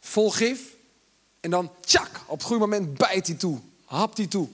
vol 0.00 0.30
gif. 0.30 0.60
En 1.40 1.50
dan, 1.50 1.72
tjak, 1.80 2.20
op 2.26 2.38
het 2.38 2.46
goede 2.46 2.60
moment 2.60 2.94
bijt 2.94 3.26
hij 3.26 3.36
toe, 3.36 3.60
hapt 3.84 4.16
hij 4.16 4.26
toe. 4.26 4.48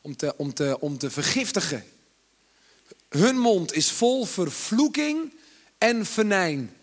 Om 0.00 0.16
te, 0.16 0.34
om, 0.36 0.54
te, 0.54 0.76
om 0.80 0.98
te 0.98 1.10
vergiftigen. 1.10 1.84
Hun 3.08 3.38
mond 3.38 3.72
is 3.72 3.90
vol 3.90 4.24
vervloeking 4.24 5.34
en 5.78 6.06
venijn. 6.06 6.76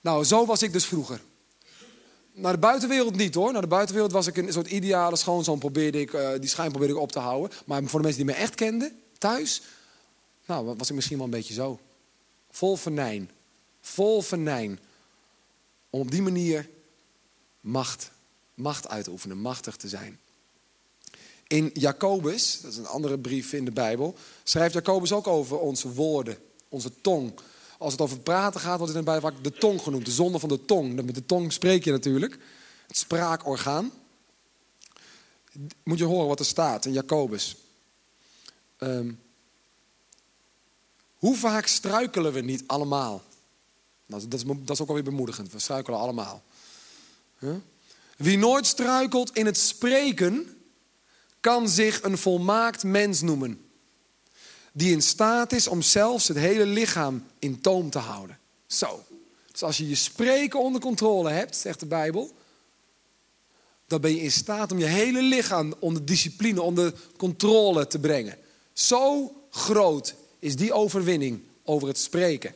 Nou, 0.00 0.24
zo 0.24 0.46
was 0.46 0.62
ik 0.62 0.72
dus 0.72 0.84
vroeger. 0.84 1.20
Naar 2.38 2.52
de 2.52 2.58
buitenwereld 2.58 3.16
niet 3.16 3.34
hoor. 3.34 3.52
Naar 3.52 3.60
de 3.60 3.66
buitenwereld 3.66 4.12
was 4.12 4.26
ik 4.26 4.36
een 4.36 4.52
soort 4.52 4.66
ideale 4.66 5.16
schoonzoon. 5.16 5.58
Probeerde 5.58 6.00
ik, 6.00 6.12
uh, 6.12 6.30
die 6.40 6.48
schijn 6.48 6.68
probeerde 6.68 6.94
ik 6.94 7.00
op 7.00 7.12
te 7.12 7.18
houden. 7.18 7.58
Maar 7.66 7.84
voor 7.84 7.98
de 7.98 8.04
mensen 8.06 8.26
die 8.26 8.34
me 8.34 8.40
echt 8.40 8.54
kenden, 8.54 9.00
thuis, 9.18 9.62
nou, 10.46 10.74
was 10.76 10.88
ik 10.88 10.94
misschien 10.94 11.16
wel 11.16 11.24
een 11.24 11.32
beetje 11.32 11.54
zo. 11.54 11.80
Vol 12.50 12.76
venijn. 12.76 13.30
Vol 13.80 14.22
venijn. 14.22 14.78
Om 15.90 16.00
op 16.00 16.10
die 16.10 16.22
manier 16.22 16.68
macht, 17.60 18.10
macht 18.54 18.88
uit 18.88 19.04
te 19.04 19.10
oefenen, 19.10 19.38
machtig 19.38 19.76
te 19.76 19.88
zijn. 19.88 20.18
In 21.46 21.70
Jacobus, 21.74 22.60
dat 22.60 22.72
is 22.72 22.78
een 22.78 22.86
andere 22.86 23.18
brief 23.18 23.52
in 23.52 23.64
de 23.64 23.70
Bijbel, 23.70 24.14
schrijft 24.42 24.74
Jacobus 24.74 25.12
ook 25.12 25.26
over 25.26 25.58
onze 25.58 25.92
woorden, 25.92 26.38
onze 26.68 26.90
tong. 27.00 27.32
Als 27.78 27.92
het 27.92 28.00
over 28.00 28.18
praten 28.18 28.60
gaat, 28.60 28.78
wordt 28.78 28.94
het 28.94 29.06
in 29.06 29.14
de 29.14 29.32
de 29.42 29.52
tong 29.52 29.80
genoemd, 29.80 30.04
de 30.04 30.10
zonde 30.10 30.38
van 30.38 30.48
de 30.48 30.64
tong. 30.64 30.94
Met 30.94 31.14
de 31.14 31.26
tong 31.26 31.52
spreek 31.52 31.84
je 31.84 31.90
natuurlijk, 31.90 32.38
het 32.86 32.96
spraakorgaan. 32.96 33.92
Moet 35.82 35.98
je 35.98 36.04
horen 36.04 36.28
wat 36.28 36.38
er 36.38 36.46
staat 36.46 36.84
in 36.84 36.92
Jacobus. 36.92 37.56
Um, 38.78 39.20
hoe 41.16 41.36
vaak 41.36 41.66
struikelen 41.66 42.32
we 42.32 42.40
niet 42.40 42.64
allemaal? 42.66 43.22
Nou, 44.06 44.28
dat, 44.28 44.40
is, 44.40 44.46
dat 44.46 44.70
is 44.70 44.80
ook 44.80 44.88
alweer 44.88 45.04
bemoedigend. 45.04 45.52
We 45.52 45.58
struikelen 45.58 45.98
allemaal. 45.98 46.42
Wie 48.16 48.38
nooit 48.38 48.66
struikelt 48.66 49.36
in 49.36 49.46
het 49.46 49.58
spreken, 49.58 50.60
kan 51.40 51.68
zich 51.68 52.02
een 52.02 52.18
volmaakt 52.18 52.82
mens 52.82 53.20
noemen. 53.20 53.65
Die 54.76 54.92
in 54.92 55.02
staat 55.02 55.52
is 55.52 55.68
om 55.68 55.82
zelfs 55.82 56.28
het 56.28 56.36
hele 56.36 56.66
lichaam 56.66 57.26
in 57.38 57.60
toom 57.60 57.90
te 57.90 57.98
houden. 57.98 58.38
Zo. 58.66 59.04
Dus 59.52 59.62
als 59.62 59.76
je 59.76 59.88
je 59.88 59.94
spreken 59.94 60.60
onder 60.60 60.80
controle 60.80 61.30
hebt, 61.30 61.56
zegt 61.56 61.80
de 61.80 61.86
Bijbel, 61.86 62.30
dan 63.86 64.00
ben 64.00 64.14
je 64.14 64.20
in 64.20 64.30
staat 64.30 64.72
om 64.72 64.78
je 64.78 64.84
hele 64.84 65.22
lichaam 65.22 65.74
onder 65.78 66.04
discipline, 66.04 66.62
onder 66.62 66.94
controle 67.16 67.86
te 67.86 67.98
brengen. 67.98 68.38
Zo 68.72 69.32
groot 69.50 70.14
is 70.38 70.56
die 70.56 70.72
overwinning 70.72 71.42
over 71.64 71.88
het 71.88 71.98
spreken. 71.98 72.54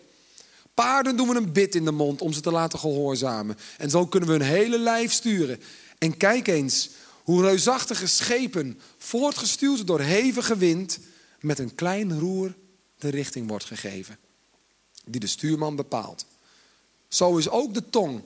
Paarden 0.75 1.17
doen 1.17 1.29
we 1.29 1.37
een 1.37 1.53
bit 1.53 1.75
in 1.75 1.85
de 1.85 1.93
mond 1.93 2.21
om 2.21 2.33
ze 2.33 2.41
te 2.41 2.50
laten 2.50 2.79
gehoorzamen. 2.79 3.59
En 3.79 3.91
zo 3.91 4.07
kunnen 4.07 4.29
we 4.29 4.35
hun 4.35 4.55
hele 4.55 4.79
lijf 4.79 5.12
sturen. 5.12 5.61
En 5.99 6.17
kijk 6.17 6.49
eens 6.49 6.91
hoe 7.23 7.43
reusachtige 7.43 8.07
schepen, 8.07 8.81
voortgestuurd 8.99 9.87
door 9.87 10.00
hevige 10.00 10.57
wind, 10.57 10.99
met 11.41 11.59
een 11.59 11.75
klein 11.75 12.19
roer 12.19 12.55
de 12.99 13.09
richting 13.09 13.49
wordt 13.49 13.65
gegeven, 13.65 14.19
die 15.05 15.21
de 15.21 15.27
stuurman 15.27 15.77
bepaalt. 15.77 16.27
Zo 17.09 17.37
is 17.37 17.49
ook 17.49 17.75
de 17.75 17.91
tong 17.91 18.23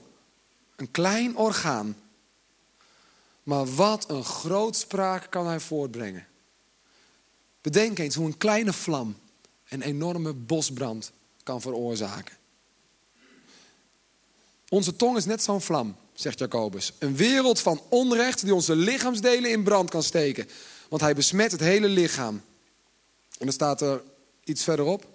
een 0.75 0.91
klein 0.91 1.37
orgaan, 1.37 1.97
maar 3.43 3.75
wat 3.75 4.09
een 4.09 4.23
grootspraak 4.23 5.31
kan 5.31 5.47
hij 5.47 5.59
voortbrengen. 5.59 6.27
Bedenk 7.61 7.99
eens 7.99 8.15
hoe 8.15 8.25
een 8.25 8.37
kleine 8.37 8.73
vlam 8.73 9.15
een 9.69 9.81
enorme 9.81 10.33
bosbrand 10.33 11.11
kan 11.43 11.61
veroorzaken. 11.61 12.35
Onze 14.69 14.95
tong 14.95 15.17
is 15.17 15.25
net 15.25 15.43
zo'n 15.43 15.61
vlam, 15.61 15.95
zegt 16.13 16.39
Jacobus. 16.39 16.93
Een 16.99 17.15
wereld 17.15 17.59
van 17.59 17.81
onrecht 17.89 18.43
die 18.43 18.53
onze 18.53 18.75
lichaamsdelen 18.75 19.51
in 19.51 19.63
brand 19.63 19.89
kan 19.89 20.03
steken. 20.03 20.49
Want 20.89 21.01
hij 21.01 21.15
besmet 21.15 21.51
het 21.51 21.59
hele 21.59 21.87
lichaam. 21.87 22.41
En 23.37 23.45
dan 23.45 23.53
staat 23.53 23.81
er 23.81 24.01
iets 24.43 24.63
verderop. 24.63 25.05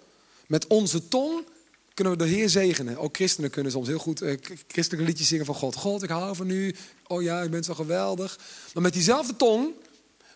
Met 0.47 0.67
onze 0.67 1.07
tong 1.07 1.45
kunnen 1.93 2.13
we 2.13 2.23
de 2.23 2.29
Heer 2.29 2.49
zegenen. 2.49 2.97
Ook 2.97 3.15
christenen 3.15 3.49
kunnen 3.49 3.71
soms 3.71 3.87
heel 3.87 3.99
goed 3.99 4.21
eh, 4.21 4.37
christelijke 4.67 5.05
liedjes 5.05 5.27
zingen 5.27 5.45
van 5.45 5.55
God. 5.55 5.75
God, 5.75 6.03
ik 6.03 6.09
hou 6.09 6.35
van 6.35 6.49
u. 6.49 6.75
Oh 7.07 7.21
ja, 7.21 7.43
u 7.43 7.49
bent 7.49 7.65
zo 7.65 7.73
geweldig. 7.73 8.39
Maar 8.73 8.83
met 8.83 8.93
diezelfde 8.93 9.35
tong, 9.35 9.73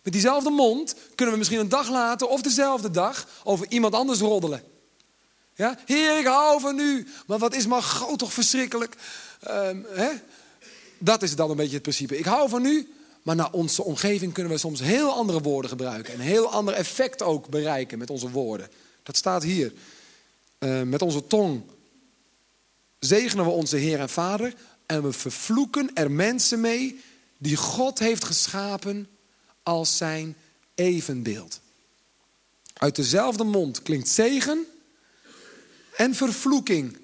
met 0.04 0.14
diezelfde 0.14 0.50
mond, 0.50 0.96
kunnen 1.16 1.34
we 1.34 1.40
misschien 1.40 1.60
een 1.60 1.70
dag 1.70 1.90
later 1.90 2.28
of 2.28 2.42
dezelfde 2.42 2.92
dag 2.92 3.28
over 3.44 3.66
iemand 3.70 3.94
anders 3.94 4.20
roddelen. 4.20 4.64
Ja? 5.56 5.80
Heer, 5.86 6.20
ik 6.20 6.26
hou 6.26 6.60
van 6.60 6.80
u. 6.80 7.08
Maar 7.28 7.38
wat 7.38 7.56
is 7.56 7.68
maar 7.68 7.82
groot 7.82 8.20
toch 8.20 8.34
verschrikkelijk. 8.34 8.96
Ehm, 9.40 9.82
hè? 9.88 10.10
Dat 10.98 11.24
is 11.24 11.36
dan 11.36 11.50
een 11.50 11.56
beetje 11.56 11.74
het 11.74 11.82
principe. 11.82 12.18
Ik 12.18 12.26
hou 12.26 12.50
van 12.50 12.66
u, 12.66 12.95
maar 13.26 13.36
naar 13.36 13.52
onze 13.52 13.84
omgeving 13.84 14.34
kunnen 14.34 14.52
we 14.52 14.58
soms 14.58 14.80
heel 14.80 15.12
andere 15.12 15.42
woorden 15.42 15.70
gebruiken. 15.70 16.14
En 16.14 16.20
heel 16.20 16.52
ander 16.52 16.74
effect 16.74 17.22
ook 17.22 17.50
bereiken 17.50 17.98
met 17.98 18.10
onze 18.10 18.30
woorden. 18.30 18.70
Dat 19.04 19.18
staat 19.18 19.44
hier. 19.44 19.74
Uh, 20.60 20.82
met 20.82 21.02
onze 21.02 21.28
tong 21.28 21.64
zegenen 23.00 23.46
we 23.46 23.52
onze 23.52 23.78
Heer 23.78 24.00
en 24.00 24.10
Vader. 24.10 24.54
En 24.86 25.04
we 25.04 25.12
vervloeken 25.12 25.90
er 25.94 26.12
mensen 26.12 26.62
mee 26.62 27.02
die 27.38 27.56
God 27.56 28.00
heeft 28.00 28.24
geschapen 28.24 29.08
als 29.64 29.98
zijn 29.98 30.36
evenbeeld. 30.76 31.60
Uit 32.74 32.96
dezelfde 32.96 33.44
mond 33.44 33.82
klinkt 33.82 34.10
zegen 34.10 34.66
en 35.96 36.16
vervloeking. 36.16 36.98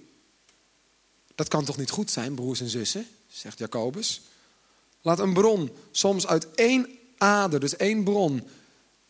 Dat 1.35 1.47
kan 1.47 1.65
toch 1.65 1.77
niet 1.77 1.89
goed 1.89 2.11
zijn, 2.11 2.35
broers 2.35 2.61
en 2.61 2.69
zussen, 2.69 3.07
zegt 3.27 3.59
Jacobus. 3.59 4.21
Laat 5.01 5.19
een 5.19 5.33
bron 5.33 5.71
soms 5.91 6.27
uit 6.27 6.51
één 6.51 6.87
ader, 7.17 7.59
dus 7.59 7.75
één 7.75 8.03
bron, 8.03 8.47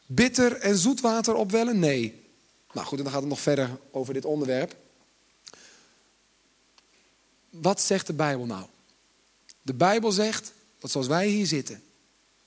bitter 0.05 0.57
en 0.57 0.77
zoet 0.77 1.01
water 1.01 1.33
opwellen? 1.33 1.79
Nee. 1.79 2.21
Nou 2.73 2.87
goed, 2.87 2.97
en 2.97 3.03
dan 3.03 3.13
gaat 3.13 3.21
het 3.21 3.29
nog 3.29 3.39
verder 3.39 3.69
over 3.91 4.13
dit 4.13 4.25
onderwerp. 4.25 4.75
Wat 7.49 7.81
zegt 7.81 8.07
de 8.07 8.13
Bijbel 8.13 8.45
nou? 8.45 8.65
De 9.61 9.73
Bijbel 9.73 10.11
zegt 10.11 10.53
dat 10.79 10.91
zoals 10.91 11.07
wij 11.07 11.27
hier 11.27 11.45
zitten, 11.45 11.83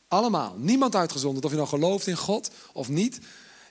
allemaal, 0.09 0.55
niemand 0.59 0.95
uitgezonderd, 0.95 1.45
of 1.45 1.51
je 1.51 1.57
nou 1.57 1.69
gelooft 1.69 2.07
in 2.07 2.17
God 2.17 2.51
of 2.73 2.89
niet. 2.89 3.19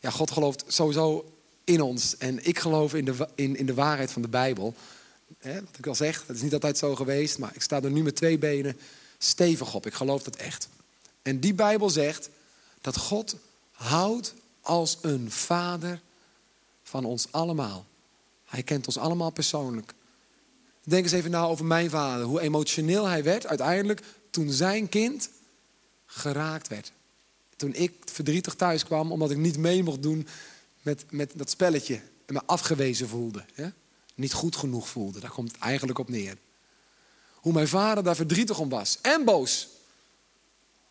Ja, 0.01 0.09
God 0.09 0.31
gelooft 0.31 0.63
sowieso 0.67 1.33
in 1.63 1.81
ons. 1.81 2.17
En 2.17 2.45
ik 2.45 2.59
geloof 2.59 2.93
in 2.93 3.05
de, 3.05 3.27
in, 3.35 3.55
in 3.55 3.65
de 3.65 3.73
waarheid 3.73 4.11
van 4.11 4.21
de 4.21 4.27
Bijbel. 4.27 4.73
wat 5.41 5.77
ik 5.77 5.87
al 5.87 5.95
zeg, 5.95 6.25
dat 6.25 6.35
is 6.35 6.41
niet 6.41 6.53
altijd 6.53 6.77
zo 6.77 6.95
geweest, 6.95 7.37
maar 7.37 7.51
ik 7.53 7.61
sta 7.61 7.81
er 7.81 7.91
nu 7.91 8.03
met 8.03 8.15
twee 8.15 8.37
benen 8.37 8.77
stevig 9.23 9.73
op. 9.73 9.85
Ik 9.85 9.93
geloof 9.93 10.23
dat 10.23 10.35
echt. 10.35 10.69
En 11.21 11.39
die 11.39 11.53
Bijbel 11.53 11.89
zegt 11.89 12.29
dat 12.81 12.97
God 12.97 13.35
houdt 13.71 14.33
als 14.61 14.97
een 15.01 15.31
vader 15.31 16.01
van 16.83 17.05
ons 17.05 17.27
allemaal. 17.31 17.85
Hij 18.45 18.63
kent 18.63 18.87
ons 18.87 18.97
allemaal 18.97 19.29
persoonlijk. 19.31 19.93
Denk 20.83 21.03
eens 21.03 21.13
even 21.13 21.31
na 21.31 21.43
over 21.43 21.65
mijn 21.65 21.89
vader. 21.89 22.25
Hoe 22.25 22.41
emotioneel 22.41 23.05
hij 23.05 23.23
werd 23.23 23.45
uiteindelijk 23.45 24.01
toen 24.29 24.51
zijn 24.51 24.89
kind 24.89 25.29
geraakt 26.05 26.67
werd. 26.67 26.91
Toen 27.55 27.73
ik 27.73 27.93
verdrietig 28.05 28.55
thuis 28.55 28.83
kwam 28.83 29.11
omdat 29.11 29.31
ik 29.31 29.37
niet 29.37 29.57
mee 29.57 29.83
mocht 29.83 30.01
doen 30.01 30.27
met, 30.81 31.05
met 31.09 31.31
dat 31.35 31.49
spelletje 31.49 32.01
en 32.25 32.33
me 32.33 32.41
afgewezen 32.45 33.07
voelde. 33.07 33.45
Niet 34.15 34.33
goed 34.33 34.55
genoeg 34.55 34.89
voelde. 34.89 35.19
Daar 35.19 35.31
komt 35.31 35.51
het 35.51 35.61
eigenlijk 35.61 35.99
op 35.99 36.09
neer. 36.09 36.37
Hoe 37.43 37.53
mijn 37.53 37.67
vader 37.67 38.03
daar 38.03 38.15
verdrietig 38.15 38.59
om 38.59 38.69
was. 38.69 38.97
En 39.01 39.23
boos. 39.25 39.67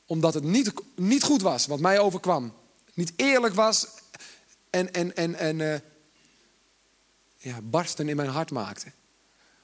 Omdat 0.06 0.34
het 0.34 0.44
niet, 0.44 0.72
niet 0.96 1.22
goed 1.22 1.42
was 1.42 1.66
wat 1.66 1.80
mij 1.80 1.98
overkwam. 1.98 2.52
Niet 2.94 3.12
eerlijk 3.16 3.54
was. 3.54 3.86
En, 4.70 4.92
en, 4.92 5.16
en, 5.16 5.34
en 5.34 5.58
uh, 5.58 5.74
ja, 7.36 7.60
barsten 7.62 8.08
in 8.08 8.16
mijn 8.16 8.28
hart 8.28 8.50
maakte. 8.50 8.86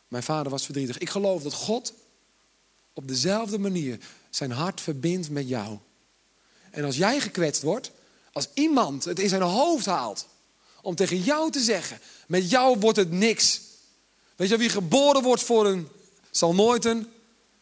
Mijn 0.09 0.23
vader 0.23 0.50
was 0.50 0.64
verdrietig. 0.64 0.99
Ik 0.99 1.09
geloof 1.09 1.42
dat 1.42 1.52
God 1.52 1.92
op 2.92 3.09
dezelfde 3.09 3.59
manier 3.59 3.99
zijn 4.30 4.50
hart 4.50 4.80
verbindt 4.80 5.30
met 5.30 5.49
jou. 5.49 5.78
En 6.71 6.85
als 6.85 6.97
jij 6.97 7.21
gekwetst 7.21 7.62
wordt, 7.62 7.90
als 8.33 8.49
iemand 8.54 9.04
het 9.04 9.18
in 9.18 9.28
zijn 9.28 9.42
hoofd 9.42 9.87
haalt 9.87 10.26
om 10.83 10.95
tegen 10.95 11.21
jou 11.21 11.50
te 11.50 11.61
zeggen: 11.61 12.00
met 12.26 12.50
jou 12.50 12.78
wordt 12.78 12.99
het 12.99 13.11
niks. 13.11 13.61
Weet 14.37 14.49
je, 14.49 14.57
wie 14.57 14.68
geboren 14.68 15.23
wordt 15.23 15.42
voor 15.42 15.66
een, 15.66 15.88
zal 16.31 16.55
nooit 16.55 16.85
een 16.85 17.07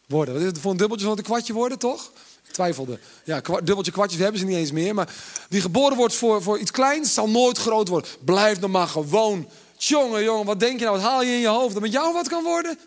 worden. 0.07 0.33
Wat 0.33 0.43
is 0.43 0.49
het 0.49 0.59
voor 0.59 0.71
een 0.71 0.77
dubbeltje 0.77 1.05
zal 1.05 1.15
het 1.15 1.25
een 1.25 1.31
kwartje 1.31 1.53
worden, 1.53 1.79
toch? 1.79 2.11
Ik 2.47 2.53
twijfelde. 2.53 2.99
Ja, 3.23 3.41
dubbeltje, 3.41 3.91
kwartjes 3.91 4.21
hebben 4.21 4.39
ze 4.39 4.45
niet 4.45 4.55
eens 4.55 4.71
meer. 4.71 4.93
Maar 4.93 5.13
wie 5.49 5.61
geboren 5.61 5.97
wordt 5.97 6.15
voor, 6.15 6.43
voor 6.43 6.59
iets 6.59 6.71
kleins, 6.71 7.13
zal 7.13 7.29
nooit 7.29 7.57
groot 7.57 7.87
worden. 7.87 8.09
Blijf 8.25 8.59
dan 8.59 8.71
maar 8.71 8.87
gewoon. 8.87 9.47
Jongen, 9.77 10.23
jongen, 10.23 10.45
wat 10.45 10.59
denk 10.59 10.79
je 10.79 10.85
nou? 10.85 10.97
Wat 10.97 11.05
haal 11.05 11.23
je 11.23 11.31
in 11.31 11.39
je 11.39 11.47
hoofd? 11.47 11.73
Dat 11.73 11.81
met 11.81 11.91
jou 11.91 12.13
wat 12.13 12.27
kan 12.27 12.43
worden? 12.43 12.79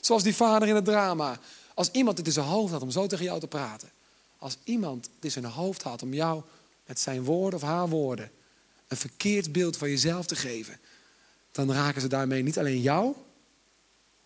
Zoals 0.00 0.22
die 0.22 0.36
vader 0.36 0.68
in 0.68 0.74
het 0.74 0.84
drama. 0.84 1.38
Als 1.74 1.88
iemand 1.92 2.18
het 2.18 2.26
in 2.26 2.32
zijn 2.32 2.46
hoofd 2.46 2.72
had 2.72 2.82
om 2.82 2.90
zo 2.90 3.06
tegen 3.06 3.24
jou 3.24 3.40
te 3.40 3.46
praten. 3.46 3.90
Als 4.38 4.56
iemand 4.64 5.04
het 5.14 5.24
in 5.24 5.30
zijn 5.30 5.44
hoofd 5.44 5.82
had 5.82 6.02
om 6.02 6.14
jou 6.14 6.42
met 6.86 7.00
zijn 7.00 7.24
woorden 7.24 7.60
of 7.62 7.66
haar 7.66 7.88
woorden 7.88 8.30
een 8.88 8.96
verkeerd 8.96 9.52
beeld 9.52 9.76
van 9.76 9.88
jezelf 9.88 10.26
te 10.26 10.36
geven, 10.36 10.78
dan 11.52 11.72
raken 11.72 12.00
ze 12.00 12.06
daarmee 12.06 12.42
niet 12.42 12.58
alleen 12.58 12.80
jou, 12.80 13.14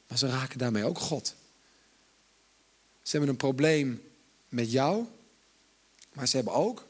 maar 0.09 0.19
ze 0.19 0.29
raken 0.29 0.59
daarmee 0.59 0.85
ook 0.85 0.99
God. 0.99 1.35
Ze 3.03 3.11
hebben 3.11 3.29
een 3.29 3.37
probleem 3.37 4.03
met 4.49 4.71
jou, 4.71 5.05
maar 6.13 6.29
ze 6.29 6.37
hebben 6.37 6.55
ook 6.55 6.85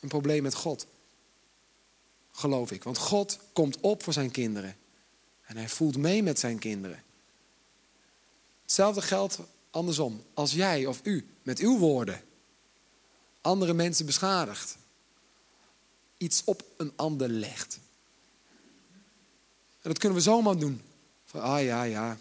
een 0.00 0.08
probleem 0.08 0.42
met 0.42 0.54
God. 0.54 0.86
Geloof 2.32 2.70
ik. 2.70 2.84
Want 2.84 2.98
God 2.98 3.38
komt 3.52 3.80
op 3.80 4.02
voor 4.02 4.12
zijn 4.12 4.30
kinderen. 4.30 4.76
En 5.42 5.56
hij 5.56 5.68
voelt 5.68 5.96
mee 5.96 6.22
met 6.22 6.38
zijn 6.38 6.58
kinderen. 6.58 7.02
Hetzelfde 8.62 9.02
geldt 9.02 9.38
andersom. 9.70 10.24
Als 10.34 10.52
jij 10.52 10.86
of 10.86 11.00
u 11.02 11.26
met 11.42 11.58
uw 11.58 11.78
woorden 11.78 12.22
andere 13.44 13.72
mensen 13.72 14.06
beschadigt. 14.06 14.76
Iets 16.16 16.42
op 16.44 16.64
een 16.76 16.92
ander 16.96 17.28
legt. 17.28 17.78
En 19.80 19.90
dat 19.90 19.98
kunnen 19.98 20.18
we 20.18 20.24
zomaar 20.24 20.58
doen. 20.58 20.82
Ah 21.34 21.62
ja, 21.62 21.82
ja. 21.82 22.16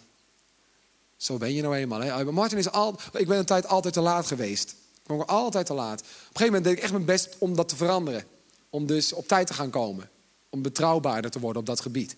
Zo 1.17 1.37
ben 1.37 1.53
je 1.53 1.61
nou 1.61 1.75
eenmaal. 1.75 2.01
Hè? 2.01 2.31
Martin 2.31 2.57
is 2.57 2.71
al, 2.71 2.99
ik 3.13 3.27
ben 3.27 3.37
een 3.37 3.45
tijd 3.45 3.67
altijd 3.67 3.93
te 3.93 4.01
laat 4.01 4.27
geweest. 4.27 4.69
Ik 4.71 5.03
kwam 5.03 5.21
altijd 5.21 5.65
te 5.65 5.73
laat. 5.73 5.99
Op 5.99 6.07
een 6.07 6.15
gegeven 6.25 6.45
moment 6.45 6.63
deed 6.63 6.73
ik 6.73 6.81
echt 6.81 6.91
mijn 6.91 7.05
best 7.05 7.35
om 7.37 7.55
dat 7.55 7.69
te 7.69 7.75
veranderen. 7.75 8.25
Om 8.69 8.85
dus 8.85 9.13
op 9.13 9.27
tijd 9.27 9.47
te 9.47 9.53
gaan 9.53 9.69
komen. 9.69 10.09
Om 10.49 10.61
betrouwbaarder 10.61 11.31
te 11.31 11.39
worden 11.39 11.61
op 11.61 11.67
dat 11.67 11.81
gebied. 11.81 12.15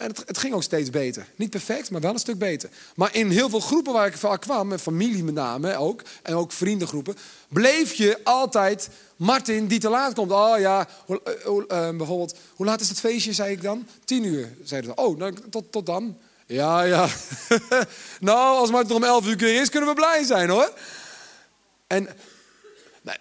En 0.00 0.06
het, 0.06 0.22
het, 0.26 0.38
ging 0.38 0.54
ook 0.54 0.62
steeds 0.62 0.90
beter. 0.90 1.26
Niet 1.36 1.50
perfect, 1.50 1.90
maar 1.90 2.00
wel 2.00 2.12
een 2.12 2.18
stuk 2.18 2.38
beter. 2.38 2.70
Maar 2.94 3.14
in 3.14 3.30
heel 3.30 3.48
veel 3.48 3.60
groepen 3.60 3.92
waar 3.92 4.06
ik 4.06 4.16
vaak 4.16 4.40
kwam, 4.40 4.68
met 4.68 4.80
familie 4.80 5.24
met 5.24 5.34
name 5.34 5.76
ook, 5.76 6.02
en 6.22 6.34
ook 6.34 6.52
vriendengroepen, 6.52 7.16
bleef 7.48 7.92
je 7.92 8.20
altijd 8.24 8.88
Martin 9.16 9.66
die 9.66 9.78
te 9.78 9.88
laat 9.88 10.14
komt. 10.14 10.30
Oh 10.30 10.58
ja, 10.58 10.88
uh, 11.08 11.16
uh, 11.46 11.62
bijvoorbeeld, 11.68 12.36
hoe 12.54 12.66
laat 12.66 12.80
is 12.80 12.88
het 12.88 13.00
feestje, 13.00 13.32
zei 13.32 13.52
ik 13.52 13.62
dan? 13.62 13.86
Tien 14.04 14.24
uur, 14.24 14.48
zeiden 14.64 14.94
ze. 14.96 15.02
Oh, 15.02 15.18
nou, 15.18 15.34
tot, 15.50 15.72
tot 15.72 15.86
dan. 15.86 16.18
Ja, 16.46 16.82
ja. 16.82 17.08
nou, 18.20 18.58
als 18.58 18.70
Martin 18.70 18.96
om 18.96 19.04
elf 19.04 19.26
uur 19.26 19.42
is, 19.42 19.70
kunnen 19.70 19.88
we 19.88 19.94
blij 19.94 20.24
zijn 20.24 20.48
hoor. 20.50 20.72
En 21.86 22.08
nee, 23.02 23.16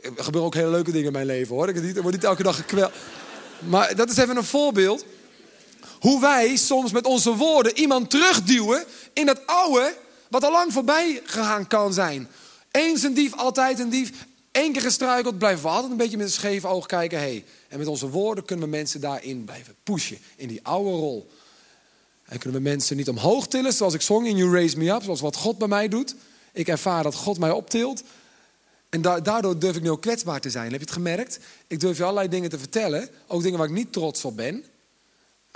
er 0.00 0.24
gebeuren 0.24 0.42
ook 0.42 0.54
hele 0.54 0.70
leuke 0.70 0.90
dingen 0.90 1.06
in 1.06 1.12
mijn 1.12 1.26
leven 1.26 1.54
hoor. 1.54 1.68
Ik 1.68 2.00
word 2.02 2.14
niet 2.14 2.24
elke 2.24 2.42
dag 2.42 2.56
gekweld. 2.56 2.92
Maar 3.58 3.96
dat 3.96 4.10
is 4.10 4.16
even 4.16 4.36
een 4.36 4.44
voorbeeld 4.44 5.04
hoe 6.04 6.20
wij 6.20 6.56
soms 6.56 6.92
met 6.92 7.06
onze 7.06 7.36
woorden 7.36 7.78
iemand 7.78 8.10
terugduwen 8.10 8.84
in 9.12 9.26
dat 9.26 9.46
oude 9.46 9.96
wat 10.28 10.44
al 10.44 10.50
lang 10.50 10.72
voorbij 10.72 11.20
gegaan 11.24 11.66
kan 11.66 11.92
zijn. 11.92 12.28
Eens 12.70 13.02
een 13.02 13.14
dief, 13.14 13.34
altijd 13.34 13.78
een 13.78 13.88
dief. 13.88 14.10
Eén 14.52 14.72
keer 14.72 14.82
gestruikeld, 14.82 15.38
blijven 15.38 15.62
we 15.62 15.68
altijd 15.68 15.90
een 15.90 15.96
beetje 15.96 16.16
met 16.16 16.26
een 16.26 16.32
scheef 16.32 16.64
oog 16.64 16.86
kijken. 16.86 17.18
Hey. 17.18 17.44
En 17.68 17.78
met 17.78 17.86
onze 17.86 18.08
woorden 18.08 18.44
kunnen 18.44 18.64
we 18.64 18.70
mensen 18.70 19.00
daarin 19.00 19.44
blijven 19.44 19.74
pushen, 19.82 20.18
in 20.36 20.48
die 20.48 20.60
oude 20.62 20.90
rol. 20.90 21.30
En 22.24 22.38
kunnen 22.38 22.62
we 22.62 22.68
mensen 22.68 22.96
niet 22.96 23.08
omhoog 23.08 23.46
tillen, 23.46 23.72
zoals 23.72 23.94
ik 23.94 24.02
zong 24.02 24.26
in 24.26 24.36
You 24.36 24.52
Raise 24.52 24.78
Me 24.78 24.90
Up, 24.90 25.02
zoals 25.02 25.20
wat 25.20 25.36
God 25.36 25.58
bij 25.58 25.68
mij 25.68 25.88
doet. 25.88 26.14
Ik 26.52 26.68
ervaar 26.68 27.02
dat 27.02 27.14
God 27.14 27.38
mij 27.38 27.50
optilt. 27.50 28.02
En 28.88 29.02
daardoor 29.02 29.58
durf 29.58 29.76
ik 29.76 29.82
nu 29.82 29.90
ook 29.90 30.02
kwetsbaar 30.02 30.40
te 30.40 30.50
zijn. 30.50 30.70
Heb 30.70 30.80
je 30.80 30.86
het 30.86 30.94
gemerkt? 30.94 31.38
Ik 31.66 31.80
durf 31.80 31.96
je 31.96 32.02
allerlei 32.02 32.28
dingen 32.28 32.50
te 32.50 32.58
vertellen. 32.58 33.08
Ook 33.26 33.42
dingen 33.42 33.58
waar 33.58 33.68
ik 33.68 33.74
niet 33.74 33.92
trots 33.92 34.24
op 34.24 34.36
ben. 34.36 34.64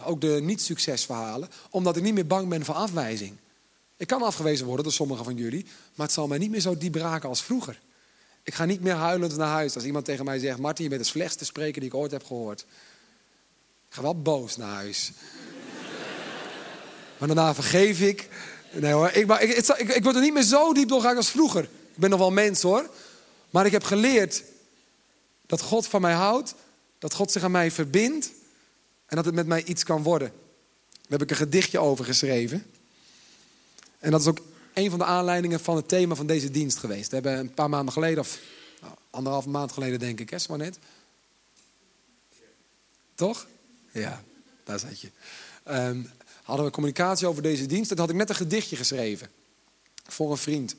Ook 0.05 0.21
de 0.21 0.39
niet-succesverhalen. 0.43 1.49
Omdat 1.71 1.97
ik 1.97 2.03
niet 2.03 2.15
meer 2.15 2.27
bang 2.27 2.49
ben 2.49 2.65
voor 2.65 2.75
afwijzing. 2.75 3.37
Ik 3.97 4.07
kan 4.07 4.23
afgewezen 4.23 4.67
worden 4.67 4.85
door 4.85 4.93
sommigen 4.93 5.25
van 5.25 5.37
jullie. 5.37 5.67
Maar 5.95 6.07
het 6.07 6.15
zal 6.15 6.27
mij 6.27 6.39
niet 6.39 6.51
meer 6.51 6.61
zo 6.61 6.79
diep 6.79 6.95
raken 6.95 7.29
als 7.29 7.43
vroeger. 7.43 7.81
Ik 8.43 8.55
ga 8.55 8.65
niet 8.65 8.81
meer 8.81 8.95
huilend 8.95 9.37
naar 9.37 9.49
huis 9.49 9.75
als 9.75 9.85
iemand 9.85 10.05
tegen 10.05 10.25
mij 10.25 10.39
zegt: 10.39 10.59
Martin, 10.59 10.85
je 10.85 10.91
bent 10.91 11.03
de 11.03 11.09
slechtste 11.09 11.45
spreker 11.45 11.81
die 11.81 11.91
ik 11.91 11.97
ooit 11.97 12.11
heb 12.11 12.25
gehoord. 12.25 12.61
Ik 13.89 13.95
ga 13.95 14.03
wel 14.03 14.23
boos 14.23 14.57
naar 14.57 14.75
huis. 14.75 15.13
maar 17.19 17.29
daarna 17.29 17.55
vergeef 17.55 18.01
ik. 18.01 18.29
Nee 18.73 18.93
hoor, 18.93 19.11
ik, 19.11 19.31
ik, 19.31 19.67
ik, 19.79 19.95
ik 19.95 20.03
word 20.03 20.17
er 20.17 20.23
niet 20.23 20.33
meer 20.33 20.43
zo 20.43 20.73
diep 20.73 20.89
doorgaan 20.89 21.17
als 21.17 21.31
vroeger. 21.31 21.63
Ik 21.63 21.97
ben 21.97 22.11
nog 22.11 22.19
wel 22.19 22.31
mens 22.31 22.63
hoor. 22.63 22.91
Maar 23.51 23.67
ik 23.67 23.73
heb 23.73 23.85
geleerd 23.85 24.43
dat 25.47 25.61
God 25.61 25.87
van 25.87 26.01
mij 26.01 26.15
houdt. 26.15 26.55
Dat 26.99 27.15
God 27.15 27.33
zich 27.33 27.43
aan 27.43 27.51
mij 27.51 27.71
verbindt. 27.71 28.31
En 29.09 29.17
dat 29.17 29.25
het 29.25 29.35
met 29.35 29.47
mij 29.47 29.65
iets 29.65 29.85
kan 29.85 30.03
worden. 30.03 30.33
Daar 30.91 31.19
heb 31.19 31.23
ik 31.23 31.31
een 31.31 31.47
gedichtje 31.47 31.79
over 31.79 32.05
geschreven. 32.05 32.65
En 33.99 34.11
dat 34.11 34.21
is 34.21 34.27
ook 34.27 34.41
een 34.75 34.91
van 34.91 34.99
de 34.99 35.05
aanleidingen 35.05 35.61
van 35.61 35.77
het 35.77 35.89
thema 35.89 36.15
van 36.15 36.27
deze 36.27 36.51
dienst 36.51 36.79
geweest. 36.79 37.09
We 37.09 37.15
hebben 37.15 37.39
een 37.39 37.55
paar 37.55 37.69
maanden 37.69 37.93
geleden, 37.93 38.19
of 38.19 38.39
nou, 38.81 38.95
anderhalf 39.11 39.47
maand 39.47 39.73
geleden 39.73 39.99
denk 39.99 40.21
ik, 40.21 40.31
hè, 40.31 40.37
maar 40.49 40.59
net. 40.59 40.79
Toch? 43.15 43.47
Ja, 43.93 44.23
daar 44.65 44.79
zat 44.79 45.01
je. 45.01 45.11
Um, 45.71 46.11
hadden 46.43 46.67
we 46.67 46.73
communicatie 46.73 47.27
over 47.27 47.43
deze 47.43 47.67
dienst. 47.67 47.89
Dat 47.89 47.99
had 47.99 48.11
ik 48.11 48.17
net 48.17 48.29
een 48.29 48.35
gedichtje 48.35 48.77
geschreven. 48.77 49.29
Voor 50.07 50.31
een 50.31 50.37
vriend. 50.37 50.75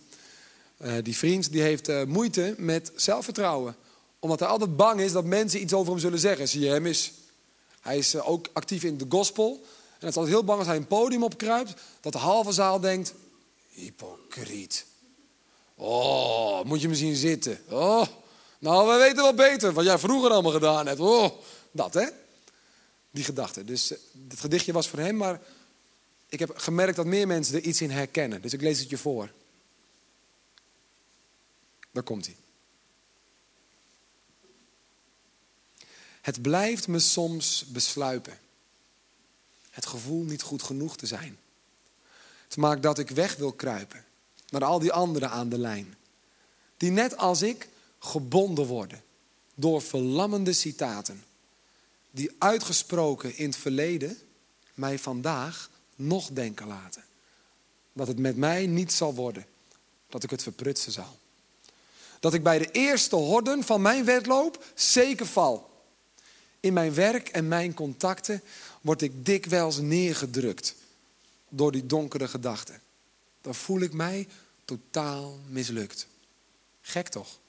Uh, 0.82 0.94
die 1.04 1.18
vriend 1.18 1.52
die 1.52 1.62
heeft 1.62 1.90
uh, 1.90 2.04
moeite 2.04 2.56
met 2.58 2.92
zelfvertrouwen. 2.96 3.76
Omdat 4.20 4.40
hij 4.40 4.50
altijd 4.50 4.76
bang 4.76 5.00
is 5.00 5.12
dat 5.12 5.26
mensen 5.26 5.62
iets 5.62 5.74
over 5.74 5.92
hem 5.92 6.02
zullen 6.02 6.20
zeggen. 6.20 6.48
Zie 6.48 6.62
je 6.62 6.70
hem 6.70 6.86
eens. 6.86 7.12
Hij 7.82 7.98
is 7.98 8.16
uh, 8.16 8.30
ook 8.30 8.48
actief 8.54 8.84
in 8.84 8.98
de 8.98 9.06
gospel. 9.10 9.60
En 10.00 10.06
het 10.06 10.10
is 10.10 10.16
altijd 10.16 10.36
heel 10.36 10.44
bang 10.44 10.60
als 10.60 10.68
hij 10.68 10.78
een 10.78 10.88
podium 10.88 11.24
opkruipt. 11.24 11.74
Dat 12.02 12.14
de 12.14 12.20
halve 12.20 12.52
zaal 12.52 12.80
denkt. 12.80 13.14
Hypocriet. 13.70 14.86
Oh, 15.76 16.64
moet 16.64 16.82
je 16.82 16.96
zien 16.96 17.16
zitten. 17.16 17.62
Oh, 17.70 18.06
nou, 18.60 18.88
wij 18.88 18.98
weten 18.98 19.24
wel 19.24 19.34
beter 19.34 19.74
wat 19.74 19.86
jij 19.86 19.98
vroeger 19.98 20.32
allemaal 20.32 20.52
gedaan 20.52 20.88
hebt. 20.88 21.00
Oh, 21.00 21.32
dat 21.72 21.94
hè. 21.94 22.06
Die 23.12 23.24
gedachte. 23.24 23.64
Dus 23.64 23.90
het 24.30 24.40
gedichtje 24.40 24.74
was 24.74 24.88
voor 24.88 25.00
hem, 25.00 25.16
maar 25.16 25.42
ik 26.30 26.40
heb 26.40 26.58
gemerkt 26.58 26.96
dat 26.96 27.06
meer 27.06 27.28
mensen 27.28 27.56
er 27.56 27.62
iets 27.62 27.82
in 27.82 27.92
herkennen. 27.92 28.42
Dus 28.42 28.54
ik 28.54 28.62
lees 28.62 28.80
het 28.80 28.90
je 28.90 28.98
voor. 28.98 29.32
Daar 31.92 32.04
komt 32.04 32.26
hij. 32.26 32.36
Het 36.30 36.42
blijft 36.42 36.88
me 36.88 37.00
soms 37.00 37.66
besluipen. 37.68 38.40
Het 39.70 39.86
gevoel 39.86 40.24
niet 40.24 40.42
goed 40.42 40.64
genoeg 40.64 40.98
te 40.98 41.06
zijn. 41.06 41.38
Het 42.48 42.58
maakt 42.58 42.84
dat 42.84 43.00
ik 43.00 43.10
weg 43.10 43.36
wil 43.36 43.52
kruipen 43.52 44.06
naar 44.50 44.64
al 44.64 44.80
die 44.80 44.92
anderen 44.92 45.30
aan 45.30 45.50
de 45.50 45.58
lijn. 45.58 45.96
Die 46.78 46.92
net 46.92 47.18
als 47.18 47.42
ik 47.42 47.70
gebonden 48.00 48.66
worden 48.66 49.04
door 49.56 49.82
verlammende 49.82 50.54
citaten. 50.54 51.24
Die 52.12 52.36
uitgesproken 52.38 53.38
in 53.38 53.46
het 53.46 53.56
verleden 53.56 54.18
mij 54.74 55.00
vandaag 55.00 55.70
nog 55.96 56.30
denken 56.32 56.68
laten. 56.68 57.04
Dat 57.94 58.08
het 58.08 58.20
met 58.20 58.38
mij 58.38 58.68
niet 58.68 58.94
zal 58.94 59.14
worden. 59.14 59.46
Dat 60.10 60.24
ik 60.24 60.30
het 60.30 60.44
verprutsen 60.44 60.92
zal. 60.92 61.18
Dat 62.20 62.34
ik 62.34 62.44
bij 62.44 62.58
de 62.58 62.72
eerste 62.72 63.16
horden 63.16 63.64
van 63.64 63.82
mijn 63.82 64.06
wedloop 64.06 64.66
zeker 64.76 65.28
val. 65.28 65.69
In 66.60 66.74
mijn 66.74 66.94
werk 66.94 67.28
en 67.28 67.48
mijn 67.48 67.74
contacten 67.74 68.42
word 68.82 69.02
ik 69.02 69.26
dikwijls 69.26 69.78
neergedrukt 69.78 70.76
door 71.50 71.72
die 71.72 71.86
donkere 71.86 72.28
gedachten. 72.28 72.82
Dan 73.42 73.56
voel 73.56 73.80
ik 73.80 73.94
mij 73.94 74.28
totaal 74.66 75.40
mislukt. 75.48 76.08
Gek 76.82 77.08
toch? 77.08 77.40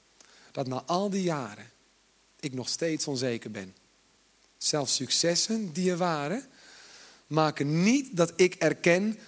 Dat 0.53 0.67
na 0.67 0.83
al 0.87 1.11
die 1.11 1.23
jaren 1.23 1.71
ik 2.41 2.55
nog 2.55 2.69
steeds 2.69 3.07
onzeker 3.07 3.51
ben. 3.51 3.75
Zelfs 4.59 4.95
successen 4.95 5.73
die 5.73 5.91
er 5.91 5.97
waren, 5.97 6.47
maken 7.27 7.83
niet 7.83 8.17
dat 8.17 8.33
ik 8.37 8.55
erken 8.55 9.19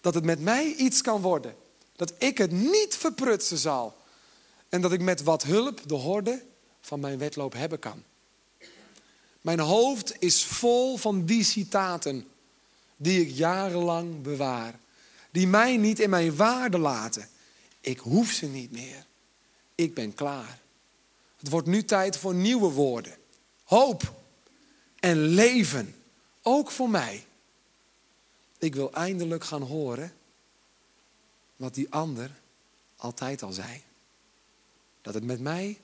dat 0.00 0.14
het 0.14 0.24
met 0.24 0.40
mij 0.40 0.74
iets 0.74 1.00
kan 1.00 1.20
worden. 1.20 1.54
Dat 1.96 2.12
ik 2.18 2.38
het 2.38 2.50
niet 2.50 2.96
verprutsen 2.96 3.58
zal. 3.58 3.96
En 4.68 4.80
dat 4.80 4.92
ik 4.92 5.00
met 5.00 5.22
wat 5.22 5.42
hulp 5.42 5.80
de 5.86 5.94
horde 5.94 6.44
van 6.80 7.00
mijn 7.00 7.18
wedloop 7.18 7.52
hebben 7.52 7.78
kan. 7.78 8.02
Mijn 9.42 9.60
hoofd 9.60 10.14
is 10.18 10.44
vol 10.44 10.96
van 10.96 11.24
die 11.24 11.44
citaten 11.44 12.28
die 12.96 13.20
ik 13.20 13.36
jarenlang 13.36 14.22
bewaar. 14.22 14.78
Die 15.30 15.46
mij 15.46 15.76
niet 15.76 16.00
in 16.00 16.10
mijn 16.10 16.36
waarde 16.36 16.78
laten. 16.78 17.28
Ik 17.80 17.98
hoef 17.98 18.30
ze 18.30 18.46
niet 18.46 18.72
meer. 18.72 19.06
Ik 19.74 19.94
ben 19.94 20.14
klaar. 20.14 20.60
Het 21.38 21.48
wordt 21.48 21.66
nu 21.66 21.84
tijd 21.84 22.16
voor 22.16 22.34
nieuwe 22.34 22.70
woorden. 22.70 23.16
Hoop 23.64 24.12
en 25.00 25.16
leven. 25.16 25.94
Ook 26.42 26.70
voor 26.70 26.90
mij. 26.90 27.26
Ik 28.58 28.74
wil 28.74 28.92
eindelijk 28.92 29.44
gaan 29.44 29.62
horen 29.62 30.12
wat 31.56 31.74
die 31.74 31.90
ander 31.90 32.30
altijd 32.96 33.42
al 33.42 33.52
zei. 33.52 33.82
Dat 35.00 35.14
het 35.14 35.24
met 35.24 35.40
mij 35.40 35.80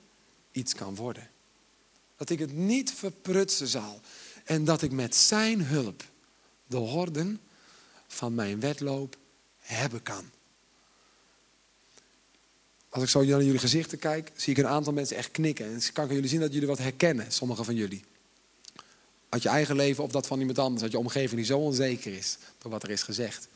iets 0.51 0.73
kan 0.73 0.95
worden. 0.95 1.29
Dat 2.19 2.29
ik 2.29 2.39
het 2.39 2.53
niet 2.53 2.93
verprutsen 2.93 3.67
zal. 3.67 4.01
En 4.43 4.65
dat 4.65 4.81
ik 4.81 4.91
met 4.91 5.15
zijn 5.15 5.65
hulp 5.65 6.03
de 6.67 6.77
horden 6.77 7.39
van 8.07 8.35
mijn 8.35 8.59
wedloop 8.59 9.17
hebben 9.59 10.03
kan. 10.03 10.29
Als 12.89 13.03
ik 13.03 13.09
zo 13.09 13.23
naar 13.23 13.43
jullie 13.43 13.59
gezichten 13.59 13.99
kijk, 13.99 14.31
zie 14.35 14.53
ik 14.53 14.59
een 14.59 14.67
aantal 14.67 14.93
mensen 14.93 15.17
echt 15.17 15.31
knikken. 15.31 15.65
En 15.65 15.81
kan 15.93 16.05
ik 16.05 16.11
jullie 16.11 16.29
zien 16.29 16.39
dat 16.39 16.53
jullie 16.53 16.67
wat 16.67 16.77
herkennen, 16.77 17.31
sommigen 17.31 17.65
van 17.65 17.75
jullie. 17.75 18.03
Uit 19.29 19.43
je 19.43 19.49
eigen 19.49 19.75
leven 19.75 20.03
of 20.03 20.11
dat 20.11 20.27
van 20.27 20.39
iemand 20.39 20.59
anders, 20.59 20.83
uit 20.83 20.91
je 20.91 20.97
omgeving 20.97 21.35
die 21.35 21.45
zo 21.45 21.59
onzeker 21.59 22.13
is 22.13 22.37
door 22.57 22.71
wat 22.71 22.83
er 22.83 22.89
is 22.89 23.03
gezegd. 23.03 23.47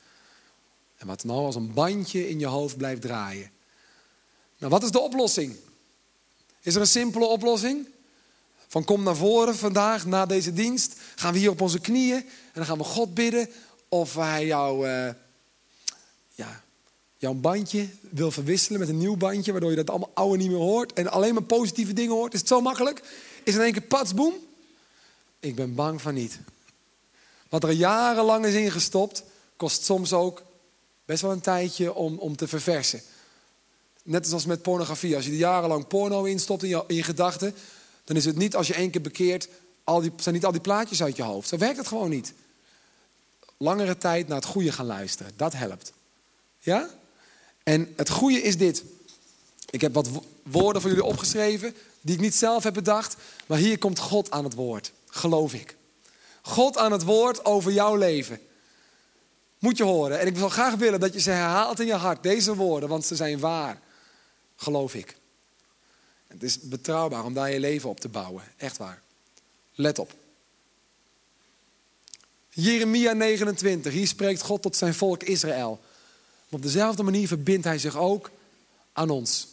En 0.97 1.07
wat 1.07 1.23
nou 1.23 1.39
als 1.39 1.55
een 1.55 1.73
bandje 1.73 2.29
in 2.29 2.39
je 2.39 2.45
hoofd 2.45 2.77
blijft 2.77 3.01
draaien. 3.01 3.51
Nou, 4.57 4.71
wat 4.71 4.83
is 4.83 4.91
de 4.91 4.99
oplossing? 4.99 5.55
Is 6.61 6.75
er 6.75 6.81
een 6.81 6.87
simpele 6.87 7.25
oplossing? 7.25 7.87
Van 8.73 8.83
kom 8.83 9.03
naar 9.03 9.15
voren 9.15 9.55
vandaag 9.55 10.05
na 10.05 10.25
deze 10.25 10.53
dienst. 10.53 10.95
Gaan 11.15 11.33
we 11.33 11.39
hier 11.39 11.49
op 11.49 11.61
onze 11.61 11.79
knieën 11.79 12.17
en 12.17 12.53
dan 12.53 12.65
gaan 12.65 12.77
we 12.77 12.83
God 12.83 13.13
bidden 13.13 13.49
of 13.89 14.15
hij 14.15 14.45
jou, 14.45 14.87
uh, 14.87 15.09
ja, 16.31 16.63
jouw 17.17 17.33
bandje 17.33 17.87
wil 18.09 18.31
verwisselen 18.31 18.79
met 18.79 18.89
een 18.89 18.97
nieuw 18.97 19.15
bandje, 19.15 19.51
waardoor 19.51 19.69
je 19.69 19.75
dat 19.75 19.89
allemaal 19.89 20.11
oude 20.13 20.37
niet 20.37 20.49
meer 20.49 20.59
hoort 20.59 20.93
en 20.93 21.11
alleen 21.11 21.33
maar 21.33 21.43
positieve 21.43 21.93
dingen 21.93 22.15
hoort. 22.15 22.33
Is 22.33 22.39
het 22.39 22.47
zo 22.47 22.61
makkelijk? 22.61 23.01
Is 23.43 23.53
in 23.53 23.61
één 23.61 23.71
keer 23.71 23.81
patsboom? 23.81 24.33
Ik 25.39 25.55
ben 25.55 25.75
bang 25.75 26.01
van 26.01 26.13
niet. 26.13 26.39
Wat 27.49 27.63
er 27.63 27.71
jarenlang 27.71 28.45
is 28.45 28.53
ingestopt, 28.53 29.23
kost 29.55 29.83
soms 29.83 30.13
ook 30.13 30.43
best 31.05 31.21
wel 31.21 31.31
een 31.31 31.41
tijdje 31.41 31.93
om, 31.93 32.17
om 32.17 32.35
te 32.35 32.47
verversen. 32.47 33.01
Net 34.03 34.33
als 34.33 34.45
met 34.45 34.61
pornografie. 34.61 35.15
Als 35.15 35.25
je 35.25 35.37
jarenlang 35.37 35.87
porno 35.87 36.23
instopt 36.23 36.63
in 36.63 36.69
je, 36.69 36.83
in 36.87 36.95
je 36.95 37.03
gedachten, 37.03 37.55
dan 38.03 38.15
is 38.15 38.25
het 38.25 38.35
niet 38.35 38.55
als 38.55 38.67
je 38.67 38.73
één 38.73 38.91
keer 38.91 39.01
bekeert, 39.01 39.47
al 39.83 40.01
die, 40.01 40.11
zijn 40.17 40.35
niet 40.35 40.45
al 40.45 40.51
die 40.51 40.61
plaatjes 40.61 41.03
uit 41.03 41.15
je 41.15 41.23
hoofd. 41.23 41.49
Zo 41.49 41.57
werkt 41.57 41.77
het 41.77 41.87
gewoon 41.87 42.09
niet. 42.09 42.33
Langere 43.57 43.97
tijd 43.97 44.27
naar 44.27 44.37
het 44.37 44.45
goede 44.45 44.71
gaan 44.71 44.85
luisteren, 44.85 45.31
dat 45.35 45.53
helpt. 45.53 45.93
Ja? 46.59 46.89
En 47.63 47.93
het 47.95 48.09
goede 48.09 48.41
is 48.41 48.57
dit. 48.57 48.83
Ik 49.69 49.81
heb 49.81 49.93
wat 49.93 50.09
woorden 50.43 50.81
voor 50.81 50.89
jullie 50.89 51.05
opgeschreven, 51.05 51.75
die 52.01 52.15
ik 52.15 52.21
niet 52.21 52.35
zelf 52.35 52.63
heb 52.63 52.73
bedacht, 52.73 53.15
maar 53.45 53.57
hier 53.57 53.77
komt 53.77 53.99
God 53.99 54.31
aan 54.31 54.43
het 54.43 54.53
woord, 54.53 54.91
geloof 55.07 55.53
ik. 55.53 55.75
God 56.41 56.77
aan 56.77 56.91
het 56.91 57.03
woord 57.03 57.45
over 57.45 57.71
jouw 57.71 57.95
leven. 57.95 58.39
Moet 59.59 59.77
je 59.77 59.83
horen. 59.83 60.19
En 60.19 60.27
ik 60.27 60.37
zou 60.37 60.51
graag 60.51 60.75
willen 60.75 60.99
dat 60.99 61.13
je 61.13 61.19
ze 61.19 61.29
herhaalt 61.29 61.79
in 61.79 61.85
je 61.85 61.93
hart, 61.93 62.23
deze 62.23 62.55
woorden, 62.55 62.89
want 62.89 63.05
ze 63.05 63.15
zijn 63.15 63.39
waar. 63.39 63.79
Geloof 64.55 64.93
ik. 64.93 65.15
Het 66.33 66.43
is 66.43 66.59
betrouwbaar 66.59 67.23
om 67.23 67.33
daar 67.33 67.51
je 67.51 67.59
leven 67.59 67.89
op 67.89 67.99
te 67.99 68.09
bouwen. 68.09 68.43
Echt 68.57 68.77
waar. 68.77 69.01
Let 69.75 69.99
op. 69.99 70.13
Jeremia 72.49 73.11
29, 73.11 73.93
hier 73.93 74.07
spreekt 74.07 74.41
God 74.41 74.61
tot 74.61 74.75
zijn 74.75 74.93
volk 74.93 75.23
Israël. 75.23 75.81
op 76.49 76.61
dezelfde 76.61 77.03
manier 77.03 77.27
verbindt 77.27 77.65
hij 77.65 77.77
zich 77.77 77.97
ook 77.97 78.31
aan 78.93 79.09
ons 79.09 79.47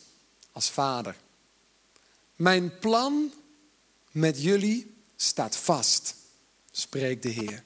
als 0.53 0.71
vader. 0.71 1.17
Mijn 2.37 2.79
plan 2.79 3.33
met 4.11 4.43
jullie 4.43 4.95
staat 5.17 5.57
vast, 5.57 6.15
spreekt 6.71 7.23
de 7.23 7.29
Heer. 7.29 7.65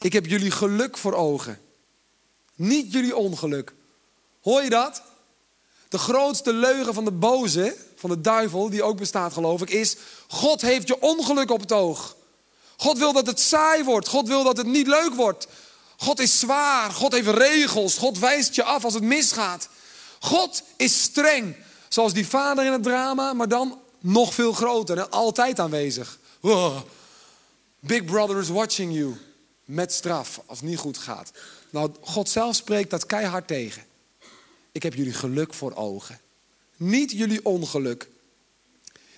Ik 0.00 0.12
heb 0.12 0.26
jullie 0.26 0.50
geluk 0.50 0.96
voor 0.96 1.14
ogen, 1.14 1.60
niet 2.54 2.92
jullie 2.92 3.16
ongeluk. 3.16 3.74
Hoor 4.40 4.62
je 4.62 4.70
dat? 4.70 5.02
De 5.88 5.98
grootste 5.98 6.52
leugen 6.52 6.94
van 6.94 7.04
de 7.04 7.12
boze, 7.12 7.76
van 7.96 8.10
de 8.10 8.20
duivel, 8.20 8.70
die 8.70 8.82
ook 8.82 8.96
bestaat 8.98 9.32
geloof 9.32 9.62
ik, 9.62 9.70
is... 9.70 9.96
God 10.28 10.60
heeft 10.60 10.88
je 10.88 11.00
ongeluk 11.00 11.50
op 11.50 11.60
het 11.60 11.72
oog. 11.72 12.16
God 12.76 12.98
wil 12.98 13.12
dat 13.12 13.26
het 13.26 13.40
saai 13.40 13.84
wordt. 13.84 14.08
God 14.08 14.28
wil 14.28 14.44
dat 14.44 14.56
het 14.56 14.66
niet 14.66 14.86
leuk 14.86 15.14
wordt. 15.14 15.46
God 15.96 16.20
is 16.20 16.38
zwaar. 16.38 16.90
God 16.90 17.12
heeft 17.12 17.28
regels. 17.28 17.98
God 17.98 18.18
wijst 18.18 18.54
je 18.54 18.62
af 18.62 18.84
als 18.84 18.94
het 18.94 19.02
misgaat. 19.02 19.68
God 20.20 20.62
is 20.76 21.02
streng. 21.02 21.56
Zoals 21.88 22.12
die 22.12 22.26
vader 22.26 22.64
in 22.64 22.72
het 22.72 22.82
drama, 22.82 23.32
maar 23.32 23.48
dan 23.48 23.80
nog 23.98 24.34
veel 24.34 24.52
groter 24.52 24.98
en 24.98 25.10
altijd 25.10 25.60
aanwezig. 25.60 26.18
Big 27.80 28.04
brother 28.04 28.38
is 28.38 28.48
watching 28.48 28.94
you. 28.94 29.16
Met 29.64 29.92
straf 29.92 30.40
als 30.46 30.60
het 30.60 30.68
niet 30.68 30.78
goed 30.78 30.98
gaat. 30.98 31.30
Nou, 31.70 31.90
God 32.00 32.28
zelf 32.28 32.54
spreekt 32.54 32.90
dat 32.90 33.06
keihard 33.06 33.46
tegen. 33.46 33.84
Ik 34.72 34.82
heb 34.82 34.94
jullie 34.94 35.12
geluk 35.12 35.54
voor 35.54 35.74
ogen. 35.74 36.20
Niet 36.76 37.10
jullie 37.10 37.44
ongeluk. 37.44 38.08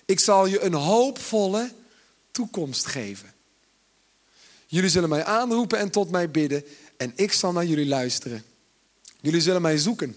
Ik 0.04 0.20
zal 0.20 0.46
je 0.46 0.60
een 0.60 0.74
hoopvolle 0.74 1.72
toekomst 2.30 2.86
geven. 2.86 3.34
Jullie 4.66 4.90
zullen 4.90 5.08
mij 5.08 5.24
aanroepen 5.24 5.78
en 5.78 5.90
tot 5.90 6.10
mij 6.10 6.30
bidden. 6.30 6.64
En 6.96 7.12
ik 7.14 7.32
zal 7.32 7.52
naar 7.52 7.66
jullie 7.66 7.86
luisteren. 7.86 8.44
Jullie 9.20 9.40
zullen 9.40 9.62
mij 9.62 9.78
zoeken 9.78 10.16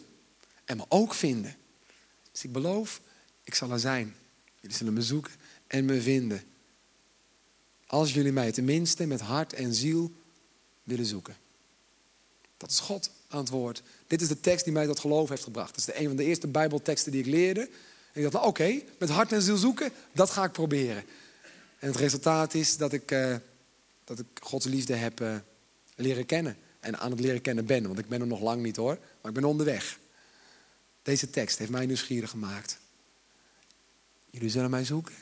en 0.65 0.77
me 0.77 0.85
ook 0.89 1.13
vinden. 1.13 1.55
Dus 2.31 2.43
ik 2.43 2.51
beloof, 2.51 3.01
ik 3.43 3.53
zal 3.53 3.71
er 3.71 3.79
zijn. 3.79 4.15
Jullie 4.59 4.77
zullen 4.77 4.93
me 4.93 5.01
zoeken 5.01 5.31
en 5.67 5.85
me 5.85 6.01
vinden. 6.01 6.43
Als 7.85 8.13
jullie 8.13 8.31
mij 8.31 8.51
tenminste 8.51 9.05
met 9.05 9.21
hart 9.21 9.53
en 9.53 9.73
ziel 9.73 10.11
willen 10.83 11.05
zoeken. 11.05 11.37
Dat 12.57 12.71
is 12.71 12.79
God 12.79 13.09
antwoord. 13.31 13.83
Dit 14.07 14.21
is 14.21 14.27
de 14.27 14.39
tekst 14.39 14.63
die 14.63 14.73
mij 14.73 14.85
tot 14.85 14.99
geloof 14.99 15.29
heeft 15.29 15.43
gebracht. 15.43 15.69
Dat 15.69 15.77
is 15.77 15.85
de 15.85 15.99
een 15.99 16.07
van 16.07 16.15
de 16.15 16.23
eerste 16.23 16.47
Bijbelteksten 16.47 17.11
die 17.11 17.21
ik 17.21 17.27
leerde. 17.27 17.69
Ik 18.13 18.21
dacht, 18.21 18.33
nou, 18.33 18.47
oké, 18.47 18.81
met 18.99 19.09
hart 19.09 19.31
en 19.31 19.41
ziel 19.41 19.57
zoeken, 19.57 19.91
dat 20.11 20.29
ga 20.29 20.43
ik 20.43 20.51
proberen. 20.51 21.03
En 21.79 21.87
het 21.87 21.95
resultaat 21.95 22.53
is 22.53 22.77
dat 22.77 22.93
ik, 22.93 23.11
uh, 23.11 23.35
dat 24.03 24.19
ik 24.19 24.25
Gods 24.41 24.65
liefde 24.65 24.95
heb 24.95 25.21
uh, 25.21 25.35
leren 25.95 26.25
kennen. 26.25 26.57
En 26.79 26.99
aan 26.99 27.11
het 27.11 27.19
leren 27.19 27.41
kennen 27.41 27.65
ben. 27.65 27.87
Want 27.87 27.99
ik 27.99 28.07
ben 28.07 28.21
er 28.21 28.27
nog 28.27 28.41
lang 28.41 28.61
niet 28.61 28.75
hoor, 28.75 28.97
maar 29.21 29.31
ik 29.31 29.39
ben 29.39 29.43
onderweg. 29.43 29.99
Deze 31.03 31.29
tekst 31.29 31.57
heeft 31.57 31.71
mij 31.71 31.85
nieuwsgierig 31.85 32.29
gemaakt. 32.29 32.77
Jullie 34.29 34.49
zullen 34.49 34.69
mij 34.69 34.85
zoeken 34.85 35.15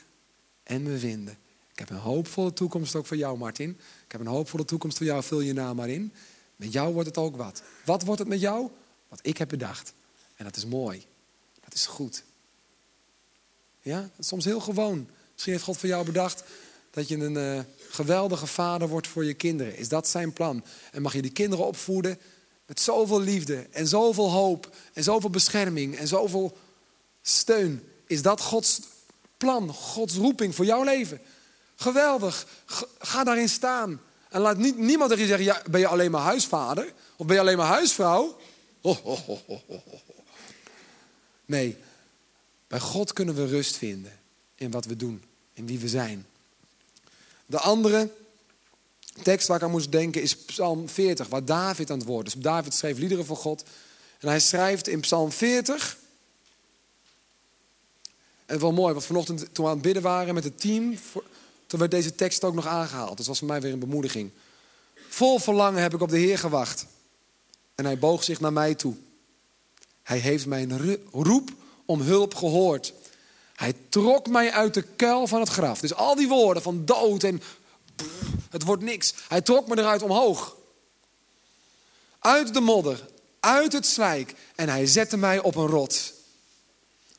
en 0.62 0.82
me 0.82 0.98
vinden. 0.98 1.38
Ik 1.72 1.78
heb 1.78 1.90
een 1.90 1.96
hoopvolle 1.96 2.52
toekomst 2.52 2.94
ook 2.94 3.06
voor 3.06 3.16
jou, 3.16 3.38
Martin. 3.38 3.70
Ik 4.04 4.12
heb 4.12 4.20
een 4.20 4.26
hoopvolle 4.26 4.64
toekomst 4.64 4.96
voor 4.96 5.06
jou, 5.06 5.22
vul 5.22 5.40
je 5.40 5.52
naam 5.52 5.76
maar 5.76 5.88
in. 5.88 6.12
Met 6.60 6.72
jou 6.72 6.92
wordt 6.92 7.08
het 7.08 7.18
ook 7.18 7.36
wat. 7.36 7.62
Wat 7.84 8.02
wordt 8.02 8.20
het 8.20 8.28
met 8.28 8.40
jou? 8.40 8.68
Wat 9.08 9.18
ik 9.22 9.38
heb 9.38 9.48
bedacht. 9.48 9.92
En 10.36 10.44
dat 10.44 10.56
is 10.56 10.66
mooi. 10.66 11.06
Dat 11.60 11.74
is 11.74 11.86
goed. 11.86 12.22
Ja, 13.80 14.00
dat 14.00 14.10
is 14.18 14.26
soms 14.26 14.44
heel 14.44 14.60
gewoon. 14.60 15.08
Misschien 15.32 15.52
heeft 15.52 15.64
God 15.64 15.76
voor 15.76 15.88
jou 15.88 16.04
bedacht 16.04 16.42
dat 16.90 17.08
je 17.08 17.16
een 17.16 17.56
uh, 17.56 17.60
geweldige 17.88 18.46
vader 18.46 18.88
wordt 18.88 19.06
voor 19.06 19.24
je 19.24 19.34
kinderen. 19.34 19.76
Is 19.76 19.88
dat 19.88 20.08
zijn 20.08 20.32
plan? 20.32 20.64
En 20.92 21.02
mag 21.02 21.12
je 21.12 21.22
die 21.22 21.30
kinderen 21.30 21.66
opvoeden 21.66 22.18
met 22.66 22.80
zoveel 22.80 23.20
liefde 23.20 23.66
en 23.70 23.86
zoveel 23.86 24.30
hoop 24.30 24.76
en 24.92 25.02
zoveel 25.02 25.30
bescherming 25.30 25.96
en 25.96 26.08
zoveel 26.08 26.56
steun. 27.22 27.88
Is 28.06 28.22
dat 28.22 28.40
Gods 28.40 28.80
plan, 29.36 29.74
Gods 29.74 30.14
roeping 30.14 30.54
voor 30.54 30.64
jouw 30.64 30.82
leven? 30.82 31.20
Geweldig. 31.76 32.46
Ga 32.98 33.24
daarin 33.24 33.48
staan. 33.48 34.00
En 34.30 34.40
laat 34.40 34.56
niet, 34.56 34.78
niemand 34.78 35.10
tegen 35.10 35.24
je 35.24 35.28
zeggen, 35.28 35.46
ja, 35.46 35.62
ben 35.70 35.80
je 35.80 35.86
alleen 35.86 36.10
maar 36.10 36.22
huisvader? 36.22 36.92
Of 37.16 37.26
ben 37.26 37.34
je 37.34 37.40
alleen 37.40 37.56
maar 37.56 37.66
huisvrouw? 37.66 38.38
Nee, 41.44 41.76
bij 42.68 42.80
God 42.80 43.12
kunnen 43.12 43.34
we 43.34 43.46
rust 43.46 43.76
vinden 43.76 44.18
in 44.54 44.70
wat 44.70 44.84
we 44.84 44.96
doen, 44.96 45.22
in 45.52 45.66
wie 45.66 45.78
we 45.78 45.88
zijn. 45.88 46.26
De 47.46 47.58
andere 47.58 48.10
tekst 49.22 49.48
waar 49.48 49.56
ik 49.56 49.62
aan 49.62 49.70
moest 49.70 49.92
denken 49.92 50.22
is 50.22 50.36
Psalm 50.36 50.88
40, 50.88 51.28
waar 51.28 51.44
David 51.44 51.90
aan 51.90 51.98
het 51.98 52.06
woord 52.06 52.26
is. 52.26 52.32
David 52.32 52.74
schreef 52.74 52.98
liederen 52.98 53.24
voor 53.24 53.36
God. 53.36 53.64
En 54.18 54.28
hij 54.28 54.40
schrijft 54.40 54.88
in 54.88 55.00
Psalm 55.00 55.32
40. 55.32 55.98
En 58.46 58.60
wel 58.60 58.72
mooi, 58.72 58.92
want 58.92 59.04
vanochtend 59.04 59.54
toen 59.54 59.64
we 59.64 59.70
aan 59.70 59.76
het 59.76 59.86
bidden 59.86 60.02
waren 60.02 60.34
met 60.34 60.44
het 60.44 60.60
team, 60.60 60.98
toen 61.70 61.78
werd 61.78 61.90
deze 61.90 62.14
tekst 62.14 62.44
ook 62.44 62.54
nog 62.54 62.66
aangehaald. 62.66 63.16
Dat 63.16 63.26
was 63.26 63.38
voor 63.38 63.48
mij 63.48 63.60
weer 63.60 63.72
een 63.72 63.78
bemoediging. 63.78 64.30
Vol 65.08 65.38
verlangen 65.38 65.82
heb 65.82 65.94
ik 65.94 66.00
op 66.00 66.08
de 66.08 66.18
Heer 66.18 66.38
gewacht. 66.38 66.86
En 67.74 67.84
hij 67.84 67.98
boog 67.98 68.24
zich 68.24 68.40
naar 68.40 68.52
mij 68.52 68.74
toe. 68.74 68.94
Hij 70.02 70.18
heeft 70.18 70.46
mijn 70.46 71.00
roep 71.12 71.50
om 71.84 72.00
hulp 72.00 72.34
gehoord. 72.34 72.92
Hij 73.54 73.74
trok 73.88 74.28
mij 74.28 74.52
uit 74.52 74.74
de 74.74 74.82
kuil 74.82 75.26
van 75.26 75.40
het 75.40 75.48
graf. 75.48 75.80
Dus 75.80 75.94
al 75.94 76.14
die 76.14 76.28
woorden 76.28 76.62
van 76.62 76.84
dood 76.84 77.22
en 77.22 77.42
het 78.50 78.62
wordt 78.62 78.82
niks. 78.82 79.14
Hij 79.28 79.40
trok 79.40 79.68
me 79.68 79.78
eruit 79.78 80.02
omhoog. 80.02 80.56
Uit 82.18 82.54
de 82.54 82.60
modder, 82.60 83.08
uit 83.40 83.72
het 83.72 83.86
slijk. 83.86 84.34
En 84.54 84.68
hij 84.68 84.86
zette 84.86 85.16
mij 85.16 85.38
op 85.38 85.54
een 85.54 85.66
rots. 85.66 86.12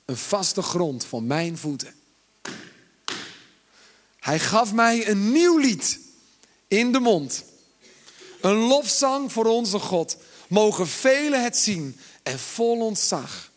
Een 0.05 0.17
vaste 0.17 0.61
grond 0.61 1.05
voor 1.05 1.23
mijn 1.23 1.57
voeten. 1.57 2.00
Hij 4.21 4.39
gaf 4.39 4.73
mij 4.73 5.10
een 5.10 5.31
nieuw 5.31 5.57
lied 5.57 5.99
in 6.67 6.91
de 6.91 6.99
mond. 6.99 7.43
Een 8.41 8.55
lofzang 8.55 9.31
voor 9.31 9.45
onze 9.45 9.79
God. 9.79 10.17
Mogen 10.47 10.88
velen 10.88 11.43
het 11.43 11.57
zien 11.57 11.99
en 12.23 12.39
vol 12.39 12.86
ontzag 12.86 13.51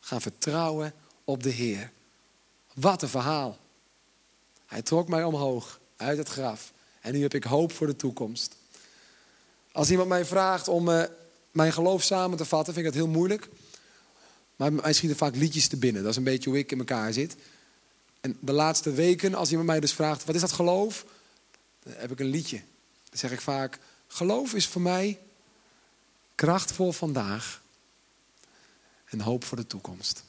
gaan 0.00 0.20
vertrouwen 0.20 0.94
op 1.24 1.42
de 1.42 1.50
Heer. 1.50 1.90
Wat 2.74 3.02
een 3.02 3.08
verhaal. 3.08 3.58
Hij 4.66 4.82
trok 4.82 5.08
mij 5.08 5.24
omhoog 5.24 5.80
uit 5.96 6.18
het 6.18 6.28
graf. 6.28 6.72
En 7.00 7.12
nu 7.12 7.22
heb 7.22 7.34
ik 7.34 7.44
hoop 7.44 7.72
voor 7.72 7.86
de 7.86 7.96
toekomst. 7.96 8.56
Als 9.72 9.90
iemand 9.90 10.08
mij 10.08 10.24
vraagt 10.24 10.68
om 10.68 10.88
uh, 10.88 11.02
mijn 11.50 11.72
geloof 11.72 12.02
samen 12.02 12.36
te 12.36 12.44
vatten, 12.44 12.74
vind 12.74 12.86
ik 12.86 12.92
dat 12.92 13.02
heel 13.02 13.12
moeilijk. 13.12 13.48
Maar 14.56 14.72
mij 14.72 14.92
schieten 14.92 15.18
vaak 15.18 15.36
liedjes 15.36 15.68
te 15.68 15.76
binnen. 15.76 16.02
Dat 16.02 16.10
is 16.10 16.16
een 16.16 16.24
beetje 16.24 16.50
hoe 16.50 16.58
ik 16.58 16.72
in 16.72 16.78
elkaar 16.78 17.12
zit. 17.12 17.36
En 18.22 18.36
de 18.40 18.52
laatste 18.52 18.92
weken, 18.92 19.34
als 19.34 19.50
iemand 19.50 19.68
mij 19.68 19.80
dus 19.80 19.92
vraagt, 19.92 20.24
wat 20.24 20.34
is 20.34 20.40
dat 20.40 20.52
geloof? 20.52 21.04
Dan 21.82 21.92
heb 21.96 22.10
ik 22.10 22.20
een 22.20 22.26
liedje. 22.26 22.62
Dan 23.08 23.18
zeg 23.18 23.32
ik 23.32 23.40
vaak, 23.40 23.78
geloof 24.06 24.54
is 24.54 24.66
voor 24.66 24.82
mij 24.82 25.18
kracht 26.34 26.72
voor 26.72 26.92
vandaag 26.92 27.62
en 29.04 29.20
hoop 29.20 29.44
voor 29.44 29.56
de 29.56 29.66
toekomst. 29.66 30.24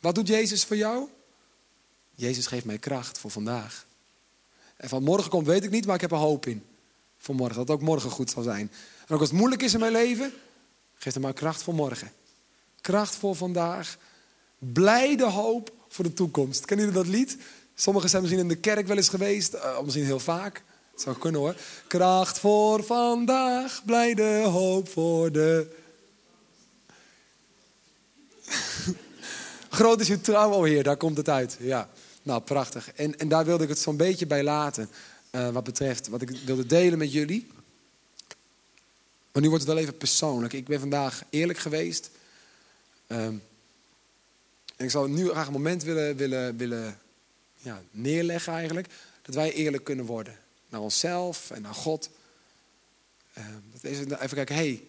Wat 0.00 0.14
doet 0.14 0.28
Jezus 0.28 0.64
voor 0.64 0.76
jou? 0.76 1.08
Jezus 2.14 2.46
geeft 2.46 2.64
mij 2.64 2.78
kracht 2.78 3.18
voor 3.18 3.30
vandaag. 3.30 3.86
En 4.76 4.88
van 4.88 5.02
morgen 5.02 5.30
komt 5.30 5.46
weet 5.46 5.64
ik 5.64 5.70
niet, 5.70 5.86
maar 5.86 5.94
ik 5.94 6.00
heb 6.00 6.10
er 6.12 6.16
hoop 6.16 6.46
in. 6.46 6.64
Voor 7.18 7.34
morgen, 7.34 7.56
dat 7.56 7.68
het 7.68 7.76
ook 7.76 7.82
morgen 7.82 8.10
goed 8.10 8.30
zal 8.30 8.42
zijn. 8.42 8.70
En 9.06 9.14
ook 9.14 9.20
als 9.20 9.28
het 9.28 9.38
moeilijk 9.38 9.62
is 9.62 9.72
in 9.74 9.80
mijn 9.80 9.92
leven, 9.92 10.32
geeft 10.94 11.14
hij 11.14 11.24
mij 11.24 11.32
kracht 11.32 11.62
voor 11.62 11.74
morgen. 11.74 12.12
Kracht 12.80 13.14
voor 13.14 13.36
vandaag. 13.36 13.98
Blijde 14.58 15.30
hoop 15.30 15.72
voor 15.92 16.04
de 16.04 16.12
toekomst. 16.12 16.64
Kennen 16.64 16.86
jullie 16.86 17.02
dat 17.02 17.12
lied? 17.12 17.36
Sommigen 17.74 18.08
zijn 18.08 18.22
misschien 18.22 18.42
in 18.42 18.48
de 18.48 18.56
kerk 18.56 18.86
wel 18.86 18.96
eens 18.96 19.08
geweest, 19.08 19.54
uh, 19.54 19.80
misschien 19.80 20.04
heel 20.04 20.20
vaak. 20.20 20.62
Dat 20.92 21.00
zou 21.00 21.18
kunnen 21.18 21.40
hoor. 21.40 21.56
Kracht 21.86 22.38
voor 22.38 22.84
vandaag, 22.84 23.82
blijde 23.84 24.42
hoop 24.42 24.88
voor 24.88 25.32
de. 25.32 25.76
Groot 29.68 30.00
is 30.00 30.08
uw 30.08 30.20
trouw, 30.20 30.52
o 30.52 30.62
Heer, 30.62 30.82
daar 30.82 30.96
komt 30.96 31.16
het 31.16 31.28
uit. 31.28 31.56
Ja, 31.60 31.88
nou 32.22 32.42
prachtig. 32.42 32.92
En, 32.92 33.18
en 33.18 33.28
daar 33.28 33.44
wilde 33.44 33.62
ik 33.62 33.68
het 33.68 33.78
zo'n 33.78 33.96
beetje 33.96 34.26
bij 34.26 34.42
laten. 34.42 34.88
Uh, 35.32 35.48
wat 35.48 35.64
betreft 35.64 36.08
wat 36.08 36.22
ik 36.22 36.30
wilde 36.44 36.66
delen 36.66 36.98
met 36.98 37.12
jullie. 37.12 37.46
Maar 39.32 39.42
nu 39.42 39.48
wordt 39.48 39.64
het 39.64 39.72
wel 39.72 39.82
even 39.82 39.96
persoonlijk. 39.96 40.52
Ik 40.52 40.66
ben 40.66 40.80
vandaag 40.80 41.22
eerlijk 41.30 41.58
geweest. 41.58 42.10
Uh, 43.08 43.28
en 44.82 44.88
ik 44.88 44.94
zou 44.94 45.08
nu 45.08 45.28
graag 45.28 45.46
een 45.46 45.52
moment 45.52 45.82
willen, 45.82 46.16
willen, 46.16 46.56
willen 46.56 46.98
ja, 47.56 47.82
neerleggen 47.90 48.52
eigenlijk. 48.52 48.88
Dat 49.22 49.34
wij 49.34 49.52
eerlijk 49.52 49.84
kunnen 49.84 50.04
worden. 50.04 50.38
Naar 50.68 50.80
onszelf 50.80 51.50
en 51.50 51.62
naar 51.62 51.74
God. 51.74 52.10
Uh, 53.38 53.44
even 54.20 54.36
kijken, 54.36 54.54
hey, 54.54 54.82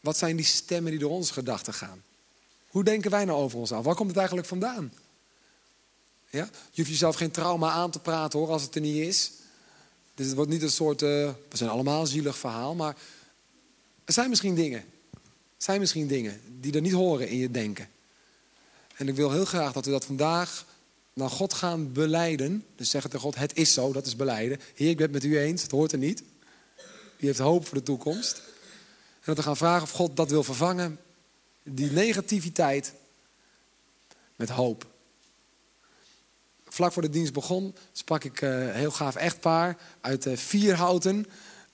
wat 0.00 0.16
zijn 0.16 0.36
die 0.36 0.44
stemmen 0.44 0.90
die 0.90 1.00
door 1.00 1.10
onze 1.10 1.32
gedachten 1.32 1.74
gaan? 1.74 2.02
Hoe 2.68 2.84
denken 2.84 3.10
wij 3.10 3.24
nou 3.24 3.42
over 3.42 3.58
ons 3.58 3.72
af? 3.72 3.84
Waar 3.84 3.94
komt 3.94 4.08
het 4.08 4.18
eigenlijk 4.18 4.48
vandaan? 4.48 4.92
Ja? 6.30 6.44
Je 6.70 6.76
hoeft 6.80 6.88
jezelf 6.88 7.16
geen 7.16 7.30
trauma 7.30 7.70
aan 7.70 7.90
te 7.90 8.00
praten 8.00 8.38
hoor, 8.38 8.48
als 8.48 8.62
het 8.62 8.74
er 8.74 8.80
niet 8.80 9.06
is. 9.06 9.32
Dus 10.14 10.26
het 10.26 10.34
wordt 10.34 10.50
niet 10.50 10.62
een 10.62 10.70
soort, 10.70 11.02
uh, 11.02 11.08
we 11.48 11.56
zijn 11.56 11.70
allemaal 11.70 12.06
zielig 12.06 12.38
verhaal, 12.38 12.74
maar 12.74 12.96
er 14.04 14.12
zijn 14.12 14.28
misschien 14.28 14.54
dingen. 14.54 14.84
Zijn 15.56 15.80
misschien 15.80 16.06
dingen 16.06 16.40
die 16.60 16.72
er 16.72 16.80
niet 16.80 16.92
horen 16.92 17.28
in 17.28 17.36
je 17.36 17.50
denken. 17.50 17.88
En 18.96 19.08
ik 19.08 19.14
wil 19.14 19.30
heel 19.30 19.44
graag 19.44 19.72
dat 19.72 19.84
we 19.84 19.90
dat 19.90 20.04
vandaag 20.04 20.64
naar 21.12 21.30
God 21.30 21.54
gaan 21.54 21.92
beleiden. 21.92 22.64
Dus 22.76 22.90
zeggen 22.90 23.10
tegen 23.10 23.24
God, 23.24 23.36
het 23.36 23.56
is 23.56 23.72
zo, 23.72 23.92
dat 23.92 24.06
is 24.06 24.16
beleiden. 24.16 24.60
Heer, 24.74 24.90
ik 24.90 24.96
ben 24.96 25.04
het 25.04 25.14
met 25.14 25.24
u 25.24 25.38
eens, 25.38 25.62
het 25.62 25.70
hoort 25.70 25.92
er 25.92 25.98
niet. 25.98 26.22
U 27.18 27.26
heeft 27.26 27.38
hoop 27.38 27.66
voor 27.66 27.78
de 27.78 27.82
toekomst. 27.82 28.36
En 28.36 29.22
dat 29.24 29.36
we 29.36 29.42
gaan 29.42 29.56
vragen 29.56 29.82
of 29.82 29.90
God 29.90 30.16
dat 30.16 30.30
wil 30.30 30.42
vervangen 30.42 30.98
die 31.62 31.90
negativiteit 31.90 32.94
met 34.36 34.48
hoop. 34.48 34.86
Vlak 36.68 36.92
voor 36.92 37.02
de 37.02 37.10
dienst 37.10 37.32
begon 37.32 37.74
sprak 37.92 38.24
ik 38.24 38.40
een 38.40 38.68
uh, 38.68 38.74
heel 38.74 38.90
gaaf 38.90 39.16
echtpaar 39.16 39.76
uit 40.00 40.26
uh, 40.26 40.36
Vierhouten. 40.36 41.26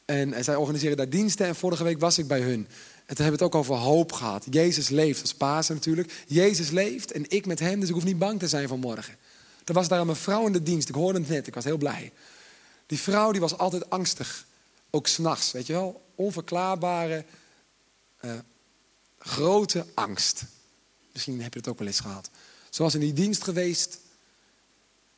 En, 0.09 0.45
zij 0.45 0.57
organiseren 0.57 0.97
daar 0.97 1.09
diensten 1.09 1.47
en 1.47 1.55
vorige 1.55 1.85
week 1.85 2.01
was 2.01 2.19
ik 2.19 2.27
bij 2.27 2.41
hun. 2.41 2.69
En 3.07 3.15
toen 3.15 3.25
hebben 3.25 3.39
we 3.39 3.45
het 3.45 3.55
ook 3.55 3.55
over 3.55 3.75
hoop 3.75 4.13
gehad. 4.13 4.47
Jezus 4.51 4.89
leeft, 4.89 5.21
als 5.21 5.35
Pasen 5.35 5.75
natuurlijk. 5.75 6.25
Jezus 6.27 6.71
leeft 6.71 7.13
en 7.13 7.25
ik 7.31 7.47
met 7.47 7.59
hem, 7.59 7.81
dus 7.81 7.89
ik 7.89 7.95
hoef 7.95 8.05
niet 8.05 8.19
bang 8.19 8.39
te 8.39 8.49
zijn 8.49 8.69
van 8.69 8.79
morgen. 8.79 9.17
Er 9.65 9.75
was 9.75 9.89
daar 9.89 10.01
een 10.01 10.17
vrouw 10.17 10.47
in 10.47 10.53
de 10.53 10.63
dienst, 10.63 10.89
ik 10.89 10.95
hoorde 10.95 11.19
het 11.19 11.29
net, 11.29 11.47
ik 11.47 11.55
was 11.55 11.65
heel 11.65 11.77
blij. 11.77 12.13
Die 12.87 12.99
vrouw 12.99 13.33
die 13.33 13.41
was 13.41 13.59
altijd 13.59 13.91
angstig, 13.91 14.47
ook 14.91 15.07
s'nachts, 15.07 15.53
weet 15.53 15.67
je 15.67 15.73
wel. 15.73 16.05
Onverklaarbare, 16.15 17.25
uh, 18.25 18.33
grote 19.19 19.87
angst. 19.95 20.45
Misschien 21.13 21.43
heb 21.43 21.53
je 21.53 21.59
het 21.59 21.69
ook 21.69 21.79
wel 21.79 21.87
eens 21.87 22.01
gehad. 22.01 22.31
Ze 22.71 22.83
was 22.83 22.95
in 22.95 23.01
die 23.01 23.13
dienst 23.13 23.45
geweest. 23.45 23.99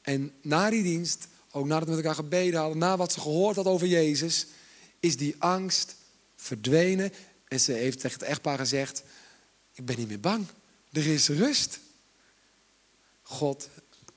En 0.03 0.33
na 0.43 0.71
die 0.71 0.83
dienst, 0.83 1.27
ook 1.51 1.67
nadat 1.67 1.89
we 1.89 1.95
met 1.95 2.05
elkaar 2.05 2.25
gebeden 2.25 2.61
hadden, 2.61 2.79
na 2.79 2.97
wat 2.97 3.13
ze 3.13 3.21
gehoord 3.21 3.57
had 3.57 3.67
over 3.67 3.87
Jezus, 3.87 4.47
is 5.01 5.17
die 5.17 5.35
angst 5.39 5.97
verdwenen. 6.37 7.13
En 7.49 7.61
ze 7.61 7.73
heeft 7.73 8.01
tegen 8.01 8.19
het 8.19 8.29
echtpaar 8.29 8.59
gezegd: 8.59 9.03
Ik 9.73 9.85
ben 9.85 9.99
niet 9.99 10.09
meer 10.09 10.21
bang. 10.21 10.47
Er 10.93 11.07
is 11.07 11.29
rust. 11.29 11.79
God 13.23 13.69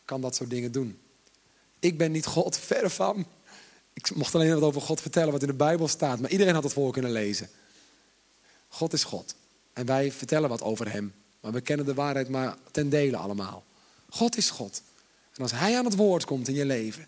kan 0.05 0.21
dat 0.21 0.35
soort 0.35 0.49
dingen 0.49 0.71
doen. 0.71 0.99
Ik 1.79 1.97
ben 1.97 2.11
niet 2.11 2.25
God, 2.25 2.57
ver 2.57 2.89
van. 2.89 3.25
Ik 3.93 4.15
mocht 4.15 4.35
alleen 4.35 4.53
wat 4.53 4.63
over 4.63 4.81
God 4.81 5.01
vertellen 5.01 5.31
wat 5.31 5.41
in 5.41 5.47
de 5.47 5.53
Bijbel 5.53 5.87
staat, 5.87 6.19
maar 6.19 6.29
iedereen 6.29 6.53
had 6.53 6.63
het 6.63 6.73
voor 6.73 6.91
kunnen 6.91 7.11
lezen. 7.11 7.49
God 8.67 8.93
is 8.93 9.03
God. 9.03 9.35
En 9.73 9.85
wij 9.85 10.11
vertellen 10.11 10.49
wat 10.49 10.61
over 10.61 10.91
Hem. 10.91 11.13
Maar 11.39 11.51
we 11.51 11.61
kennen 11.61 11.85
de 11.85 11.93
waarheid 11.93 12.29
maar 12.29 12.57
ten 12.71 12.89
dele 12.89 13.17
allemaal. 13.17 13.63
God 14.09 14.37
is 14.37 14.49
God. 14.49 14.81
En 15.33 15.41
als 15.41 15.51
Hij 15.51 15.77
aan 15.77 15.85
het 15.85 15.95
woord 15.95 16.25
komt 16.25 16.47
in 16.47 16.53
je 16.53 16.65
leven, 16.65 17.07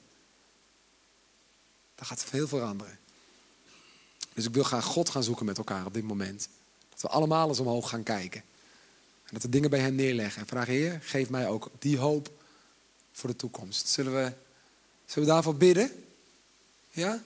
dan 1.95 2.05
gaat 2.05 2.23
veel 2.23 2.47
veranderen. 2.47 2.99
Dus 4.35 4.45
ik 4.45 4.53
wil 4.53 4.63
graag 4.63 4.85
God 4.85 5.09
gaan 5.09 5.23
zoeken 5.23 5.45
met 5.45 5.57
elkaar 5.57 5.85
op 5.85 5.93
dit 5.93 6.03
moment. 6.03 6.49
Dat 6.89 7.01
we 7.01 7.07
allemaal 7.07 7.47
eens 7.47 7.59
omhoog 7.59 7.89
gaan 7.89 8.03
kijken. 8.03 8.41
En 9.23 9.29
dat 9.31 9.41
we 9.41 9.49
dingen 9.49 9.69
bij 9.69 9.79
Hem 9.79 9.95
neerleggen. 9.95 10.41
En 10.41 10.47
vragen, 10.47 10.73
Heer, 10.73 10.99
geef 11.03 11.29
mij 11.29 11.47
ook 11.47 11.71
die 11.79 11.97
hoop 11.97 12.31
voor 13.11 13.29
de 13.29 13.35
toekomst. 13.35 13.87
Zullen 13.87 14.13
we, 14.13 14.33
zullen 15.05 15.27
we 15.27 15.33
daarvoor 15.33 15.55
bidden? 15.55 16.03
Ja? 16.91 17.23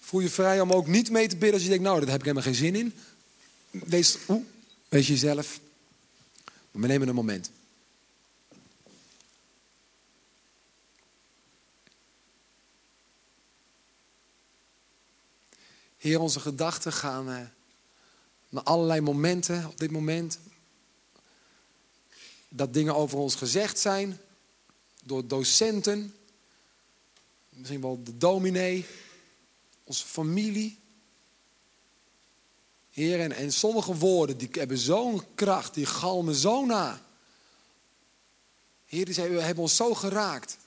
Voel 0.00 0.20
je 0.20 0.30
vrij 0.30 0.60
om 0.60 0.72
ook 0.72 0.86
niet 0.86 1.10
mee 1.10 1.28
te 1.28 1.36
bidden 1.36 1.52
als 1.52 1.62
je 1.62 1.68
denkt, 1.68 1.84
nou, 1.84 2.00
daar 2.00 2.08
heb 2.08 2.18
ik 2.18 2.24
helemaal 2.24 2.52
geen 2.52 2.54
zin 2.54 2.76
in. 2.76 2.94
Wees, 3.70 4.18
oeh, 4.28 4.44
wees 4.88 5.06
jezelf. 5.06 5.60
we 6.70 6.86
nemen 6.86 7.08
een 7.08 7.14
moment. 7.14 7.50
Heer, 15.98 16.20
onze 16.20 16.40
gedachten 16.40 16.92
gaan 16.92 17.28
uh, 17.28 17.40
naar 18.48 18.62
allerlei 18.62 19.00
momenten 19.00 19.66
op 19.66 19.78
dit 19.78 19.90
moment. 19.90 20.38
Dat 22.48 22.74
dingen 22.74 22.94
over 22.94 23.18
ons 23.18 23.34
gezegd 23.34 23.78
zijn 23.78 24.20
door 25.04 25.26
docenten, 25.26 26.14
misschien 27.48 27.80
wel 27.80 28.02
de 28.04 28.16
dominee, 28.16 28.86
onze 29.84 30.06
familie. 30.06 30.78
Heer, 32.90 33.20
en, 33.20 33.32
en 33.32 33.52
sommige 33.52 33.94
woorden 33.94 34.38
die 34.38 34.48
hebben 34.52 34.78
zo'n 34.78 35.22
kracht, 35.34 35.74
die 35.74 35.86
galmen 35.86 36.34
zo 36.34 36.66
na. 36.66 37.02
Heer, 38.86 39.04
die 39.04 39.14
hebben 39.20 39.62
ons 39.62 39.76
zo 39.76 39.94
geraakt 39.94 40.58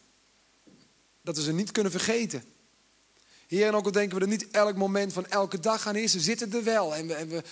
dat 1.22 1.36
we 1.36 1.42
ze 1.42 1.54
niet 1.54 1.72
kunnen 1.72 1.92
vergeten. 1.92 2.44
Heer, 3.58 3.68
en 3.68 3.76
ook 3.76 3.86
al 3.86 3.92
denken 3.92 4.18
we 4.18 4.24
er 4.24 4.30
niet 4.30 4.52
elk 4.52 4.76
moment 4.76 5.14
van 5.14 5.28
elke 5.28 5.60
dag 5.60 5.88
aan 5.88 5.96
is, 5.96 6.12
ze 6.12 6.20
zitten 6.20 6.54
er 6.54 6.64
wel. 6.64 6.96
En 6.96 7.08
we, 7.08 7.14
en 7.14 7.30
we 7.30 7.44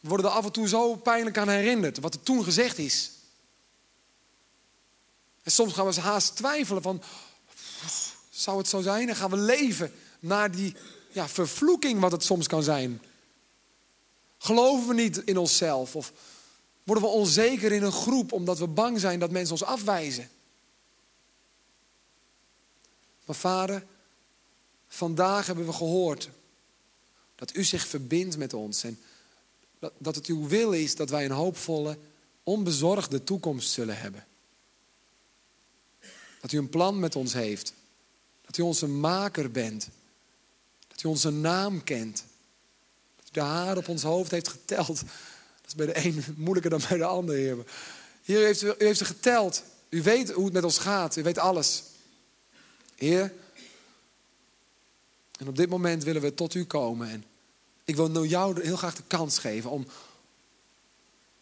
worden 0.00 0.26
er 0.26 0.32
af 0.32 0.44
en 0.44 0.52
toe 0.52 0.68
zo 0.68 0.96
pijnlijk 0.96 1.38
aan 1.38 1.48
herinnerd, 1.48 1.98
wat 1.98 2.14
er 2.14 2.22
toen 2.22 2.44
gezegd 2.44 2.78
is. 2.78 3.10
En 5.42 5.50
soms 5.50 5.72
gaan 5.72 5.86
we 5.86 5.92
ze 5.92 6.00
haast 6.00 6.36
twijfelen 6.36 6.82
van, 6.82 7.02
zou 8.30 8.58
het 8.58 8.68
zo 8.68 8.80
zijn? 8.80 9.08
En 9.08 9.16
gaan 9.16 9.30
we 9.30 9.36
leven 9.36 9.92
naar 10.20 10.50
die 10.50 10.76
ja, 11.10 11.28
vervloeking 11.28 12.00
wat 12.00 12.12
het 12.12 12.24
soms 12.24 12.46
kan 12.46 12.62
zijn. 12.62 13.02
Geloven 14.38 14.88
we 14.88 14.94
niet 14.94 15.16
in 15.16 15.38
onszelf? 15.38 15.96
Of 15.96 16.12
worden 16.84 17.04
we 17.04 17.10
onzeker 17.10 17.72
in 17.72 17.82
een 17.82 17.92
groep 17.92 18.32
omdat 18.32 18.58
we 18.58 18.66
bang 18.66 19.00
zijn 19.00 19.18
dat 19.18 19.30
mensen 19.30 19.52
ons 19.52 19.64
afwijzen? 19.64 20.30
Maar 23.24 23.36
vader, 23.36 23.86
vandaag 24.92 25.46
hebben 25.46 25.66
we 25.66 25.72
gehoord 25.72 26.30
dat 27.34 27.56
u 27.56 27.64
zich 27.64 27.86
verbindt 27.86 28.36
met 28.36 28.54
ons. 28.54 28.84
En 28.84 28.98
dat 29.98 30.14
het 30.14 30.26
uw 30.26 30.48
wil 30.48 30.72
is 30.72 30.96
dat 30.96 31.10
wij 31.10 31.24
een 31.24 31.30
hoopvolle, 31.30 31.98
onbezorgde 32.42 33.24
toekomst 33.24 33.70
zullen 33.70 33.98
hebben. 33.98 34.26
Dat 36.40 36.52
u 36.52 36.58
een 36.58 36.68
plan 36.68 36.98
met 36.98 37.16
ons 37.16 37.32
heeft. 37.32 37.72
Dat 38.46 38.56
u 38.56 38.62
onze 38.62 38.86
maker 38.86 39.50
bent. 39.50 39.88
Dat 40.88 41.02
u 41.02 41.08
onze 41.08 41.30
naam 41.30 41.84
kent. 41.84 42.24
Dat 43.16 43.28
u 43.28 43.30
de 43.32 43.40
haar 43.40 43.76
op 43.76 43.88
ons 43.88 44.02
hoofd 44.02 44.30
heeft 44.30 44.48
geteld. 44.48 44.86
Dat 44.86 45.66
is 45.66 45.74
bij 45.74 45.86
de 45.86 46.06
een 46.06 46.24
moeilijker 46.36 46.70
dan 46.70 46.82
bij 46.88 46.98
de 46.98 47.04
ander, 47.04 47.34
Heer. 47.34 47.56
Heer, 48.22 48.40
u 48.40 48.44
heeft, 48.44 48.62
u 48.62 48.74
heeft 48.78 48.98
ze 48.98 49.04
geteld. 49.04 49.62
U 49.88 50.02
weet 50.02 50.30
hoe 50.30 50.44
het 50.44 50.52
met 50.52 50.64
ons 50.64 50.78
gaat. 50.78 51.16
U 51.16 51.22
weet 51.22 51.38
alles. 51.38 51.82
Heer. 52.94 53.32
En 55.40 55.48
op 55.48 55.56
dit 55.56 55.68
moment 55.68 56.04
willen 56.04 56.22
we 56.22 56.34
tot 56.34 56.54
u 56.54 56.64
komen. 56.64 57.08
En 57.08 57.24
ik 57.84 57.96
wil 57.96 58.24
jou 58.24 58.62
heel 58.62 58.76
graag 58.76 58.96
de 58.96 59.02
kans 59.06 59.38
geven 59.38 59.70
om 59.70 59.86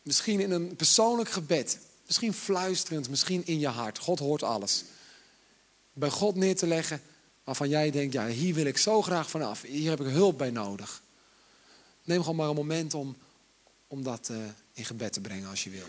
misschien 0.03 0.41
in 0.41 0.51
een 0.51 0.77
persoonlijk 0.77 1.31
gebed, 1.31 1.79
misschien 2.07 2.33
fluisterend, 2.33 3.09
misschien 3.09 3.47
in 3.47 3.59
je 3.59 3.69
hart. 3.69 3.99
God 3.99 4.19
hoort 4.19 4.43
alles 4.43 4.85
bij 5.99 6.11
God 6.11 6.35
neer 6.35 6.57
te 6.57 6.67
leggen 6.67 7.03
waarvan 7.45 7.69
jij 7.69 7.91
denkt, 7.91 8.13
ja, 8.13 8.27
hier 8.27 8.55
wil 8.55 8.65
ik 8.65 8.79
zo 8.79 9.03
graag 9.03 9.31
vanaf. 9.31 9.63
Hier 9.63 9.91
heb 9.91 10.01
ik 10.01 10.07
hulp 10.07 10.39
bij 10.39 10.51
nodig. 10.51 11.03
Neem 12.05 12.21
gewoon 12.21 12.37
maar 12.37 12.49
een 12.49 12.55
moment 12.55 12.95
om, 12.95 13.17
om 13.87 14.03
dat 14.03 14.29
uh, 14.33 14.37
in 14.73 14.85
gebed 14.85 15.13
te 15.13 15.21
brengen 15.21 15.49
als 15.49 15.65
je 15.65 15.71
wil. 15.71 15.87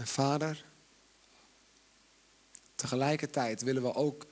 En 0.00 0.06
vader, 0.06 0.64
tegelijkertijd 2.74 3.62
willen 3.62 3.82
we 3.82 3.94
ook 3.94 4.26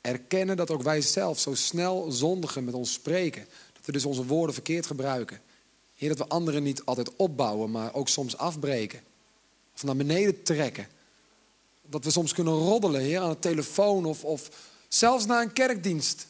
erkennen 0.00 0.56
dat 0.56 0.70
ook 0.70 0.82
wij 0.82 1.00
zelf 1.00 1.38
zo 1.38 1.54
snel 1.54 2.10
zondigen 2.10 2.64
met 2.64 2.74
ons 2.74 2.92
spreken. 2.92 3.46
Dat 3.72 3.86
we 3.86 3.92
dus 3.92 4.04
onze 4.04 4.24
woorden 4.24 4.54
verkeerd 4.54 4.86
gebruiken. 4.86 5.40
Heer, 5.94 6.08
dat 6.08 6.18
we 6.18 6.26
anderen 6.26 6.62
niet 6.62 6.84
altijd 6.84 7.16
opbouwen, 7.16 7.70
maar 7.70 7.94
ook 7.94 8.08
soms 8.08 8.36
afbreken. 8.36 9.00
Of 9.74 9.82
naar 9.82 9.96
beneden 9.96 10.42
trekken. 10.42 10.88
Dat 11.82 12.04
we 12.04 12.10
soms 12.10 12.32
kunnen 12.32 12.54
roddelen, 12.54 13.00
Heer, 13.00 13.20
aan 13.20 13.30
de 13.30 13.38
telefoon 13.38 14.04
of, 14.04 14.24
of 14.24 14.50
zelfs 14.88 15.26
na 15.26 15.42
een 15.42 15.52
kerkdienst. 15.52 16.26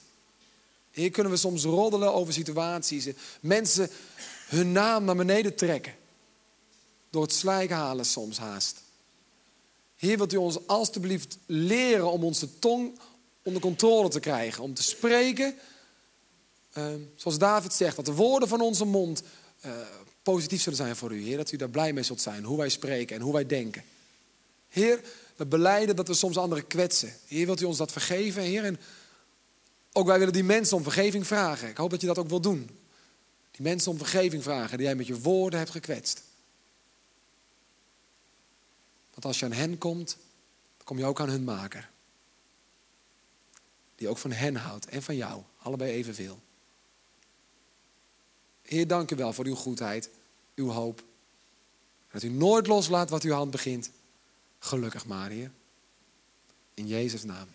Heer, 0.90 1.10
kunnen 1.10 1.32
we 1.32 1.38
soms 1.38 1.64
roddelen 1.64 2.14
over 2.14 2.32
situaties. 2.32 3.08
Mensen 3.40 3.90
hun 4.48 4.72
naam 4.72 5.04
naar 5.04 5.16
beneden 5.16 5.54
trekken 5.54 5.94
door 7.14 7.22
het 7.22 7.32
slijk 7.32 7.70
halen 7.70 8.06
soms 8.06 8.38
haast. 8.38 8.82
Heer, 9.96 10.16
wilt 10.16 10.32
u 10.32 10.36
ons 10.36 10.66
alstublieft 10.66 11.38
leren 11.46 12.10
om 12.10 12.24
onze 12.24 12.58
tong 12.58 12.98
onder 13.42 13.62
controle 13.62 14.08
te 14.08 14.20
krijgen. 14.20 14.62
Om 14.62 14.74
te 14.74 14.82
spreken, 14.82 15.54
uh, 16.78 16.86
zoals 17.16 17.38
David 17.38 17.72
zegt, 17.72 17.96
dat 17.96 18.04
de 18.04 18.14
woorden 18.14 18.48
van 18.48 18.60
onze 18.60 18.84
mond 18.84 19.22
uh, 19.64 19.72
positief 20.22 20.62
zullen 20.62 20.78
zijn 20.78 20.96
voor 20.96 21.14
u. 21.14 21.22
Heer, 21.22 21.36
dat 21.36 21.52
u 21.52 21.56
daar 21.56 21.68
blij 21.68 21.92
mee 21.92 22.02
zult 22.02 22.20
zijn, 22.20 22.44
hoe 22.44 22.58
wij 22.58 22.68
spreken 22.68 23.16
en 23.16 23.22
hoe 23.22 23.32
wij 23.32 23.46
denken. 23.46 23.84
Heer, 24.68 25.00
we 25.36 25.46
beleiden 25.46 25.96
dat 25.96 26.08
we 26.08 26.14
soms 26.14 26.36
anderen 26.36 26.66
kwetsen. 26.66 27.12
Heer, 27.26 27.46
wilt 27.46 27.60
u 27.60 27.64
ons 27.64 27.78
dat 27.78 27.92
vergeven, 27.92 28.42
Heer? 28.42 28.64
En 28.64 28.80
ook 29.92 30.06
wij 30.06 30.18
willen 30.18 30.32
die 30.32 30.44
mensen 30.44 30.76
om 30.76 30.82
vergeving 30.82 31.26
vragen. 31.26 31.68
Ik 31.68 31.76
hoop 31.76 31.90
dat 31.90 32.00
je 32.00 32.06
dat 32.06 32.18
ook 32.18 32.28
wil 32.28 32.40
doen. 32.40 32.70
Die 33.50 33.62
mensen 33.62 33.90
om 33.90 33.98
vergeving 33.98 34.42
vragen 34.42 34.76
die 34.76 34.86
jij 34.86 34.96
met 34.96 35.06
je 35.06 35.20
woorden 35.20 35.58
hebt 35.58 35.70
gekwetst. 35.70 36.22
Want 39.14 39.24
als 39.24 39.38
je 39.38 39.44
aan 39.44 39.52
hen 39.52 39.78
komt, 39.78 40.16
dan 40.76 40.86
kom 40.86 40.98
je 40.98 41.04
ook 41.04 41.20
aan 41.20 41.28
hun 41.28 41.44
maker. 41.44 41.90
Die 43.94 44.08
ook 44.08 44.18
van 44.18 44.32
hen 44.32 44.56
houdt 44.56 44.86
en 44.86 45.02
van 45.02 45.16
jou. 45.16 45.42
Allebei 45.58 45.92
evenveel. 45.92 46.40
Heer, 48.62 48.86
dank 48.86 49.10
u 49.10 49.16
wel 49.16 49.32
voor 49.32 49.44
uw 49.44 49.54
goedheid, 49.54 50.10
uw 50.54 50.70
hoop. 50.70 51.02
Dat 52.12 52.22
u 52.22 52.28
nooit 52.28 52.66
loslaat 52.66 53.10
wat 53.10 53.22
uw 53.22 53.32
hand 53.32 53.50
begint. 53.50 53.90
Gelukkig 54.58 55.04
Heer. 55.08 55.50
In 56.74 56.86
Jezus' 56.86 57.24
naam. 57.24 57.48